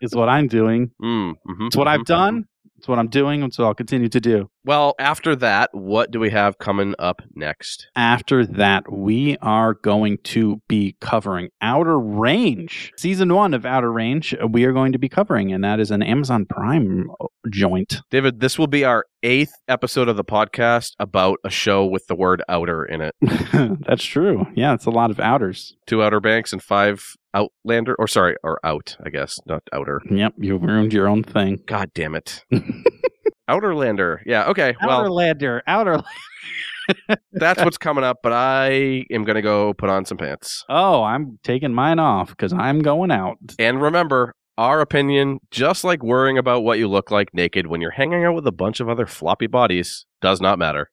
is 0.00 0.14
what 0.14 0.28
I'm 0.30 0.48
doing. 0.48 0.90
Mm, 1.00 1.34
mhm, 1.46 1.66
It's 1.66 1.76
what 1.76 1.88
I've 1.88 2.00
mhm, 2.00 2.06
done. 2.06 2.44
It's 2.82 2.88
what 2.88 2.98
I'm 2.98 3.06
doing. 3.06 3.44
and 3.44 3.54
so 3.54 3.62
I'll 3.64 3.74
continue 3.74 4.08
to 4.08 4.20
do. 4.20 4.50
Well, 4.64 4.96
after 4.98 5.36
that, 5.36 5.70
what 5.72 6.10
do 6.10 6.18
we 6.18 6.30
have 6.30 6.58
coming 6.58 6.96
up 6.98 7.22
next? 7.32 7.86
After 7.94 8.44
that, 8.44 8.92
we 8.92 9.36
are 9.40 9.74
going 9.74 10.18
to 10.24 10.60
be 10.68 10.96
covering 11.00 11.50
Outer 11.60 11.96
Range. 11.96 12.92
Season 12.96 13.32
one 13.32 13.54
of 13.54 13.64
Outer 13.64 13.92
Range, 13.92 14.34
uh, 14.34 14.48
we 14.48 14.64
are 14.64 14.72
going 14.72 14.90
to 14.90 14.98
be 14.98 15.08
covering, 15.08 15.52
and 15.52 15.62
that 15.62 15.78
is 15.78 15.92
an 15.92 16.02
Amazon 16.02 16.44
Prime 16.44 17.06
uh, 17.20 17.26
joint. 17.48 18.00
David, 18.10 18.40
this 18.40 18.58
will 18.58 18.66
be 18.66 18.84
our 18.84 19.04
eighth 19.22 19.52
episode 19.68 20.08
of 20.08 20.16
the 20.16 20.24
podcast 20.24 20.94
about 20.98 21.38
a 21.44 21.50
show 21.50 21.86
with 21.86 22.04
the 22.08 22.16
word 22.16 22.42
outer 22.48 22.84
in 22.84 23.00
it. 23.00 23.14
That's 23.86 24.02
true. 24.04 24.44
Yeah, 24.56 24.74
it's 24.74 24.86
a 24.86 24.90
lot 24.90 25.12
of 25.12 25.20
outers. 25.20 25.76
Two 25.86 26.02
Outer 26.02 26.18
Banks 26.18 26.52
and 26.52 26.60
five 26.60 27.14
Outlander, 27.34 27.94
or 27.98 28.06
sorry, 28.06 28.36
or 28.42 28.60
out, 28.64 28.96
I 29.04 29.10
guess, 29.10 29.38
not 29.46 29.62
outer. 29.72 30.00
Yep, 30.10 30.34
you 30.38 30.58
ruined 30.58 30.92
your 30.92 31.08
own 31.08 31.22
thing. 31.22 31.60
God 31.66 31.90
damn 31.94 32.14
it. 32.14 32.44
Outerlander. 33.50 34.18
Yeah, 34.24 34.46
okay. 34.46 34.74
Well, 34.84 35.04
Outerlander, 35.04 35.62
Outer. 35.66 36.02
that's 37.32 37.62
what's 37.64 37.78
coming 37.78 38.04
up, 38.04 38.18
but 38.22 38.32
I 38.32 39.04
am 39.10 39.24
going 39.24 39.36
to 39.36 39.42
go 39.42 39.72
put 39.74 39.88
on 39.90 40.04
some 40.04 40.18
pants. 40.18 40.64
Oh, 40.68 41.02
I'm 41.02 41.38
taking 41.42 41.72
mine 41.72 41.98
off 41.98 42.30
because 42.30 42.52
I'm 42.52 42.80
going 42.80 43.10
out. 43.10 43.38
And 43.58 43.80
remember, 43.80 44.34
our 44.58 44.80
opinion, 44.80 45.38
just 45.50 45.84
like 45.84 46.02
worrying 46.02 46.38
about 46.38 46.62
what 46.64 46.78
you 46.78 46.88
look 46.88 47.10
like 47.10 47.32
naked 47.34 47.66
when 47.66 47.80
you're 47.80 47.90
hanging 47.92 48.24
out 48.24 48.34
with 48.34 48.46
a 48.46 48.52
bunch 48.52 48.80
of 48.80 48.88
other 48.88 49.06
floppy 49.06 49.46
bodies, 49.46 50.06
does 50.20 50.40
not 50.40 50.58
matter. 50.58 50.90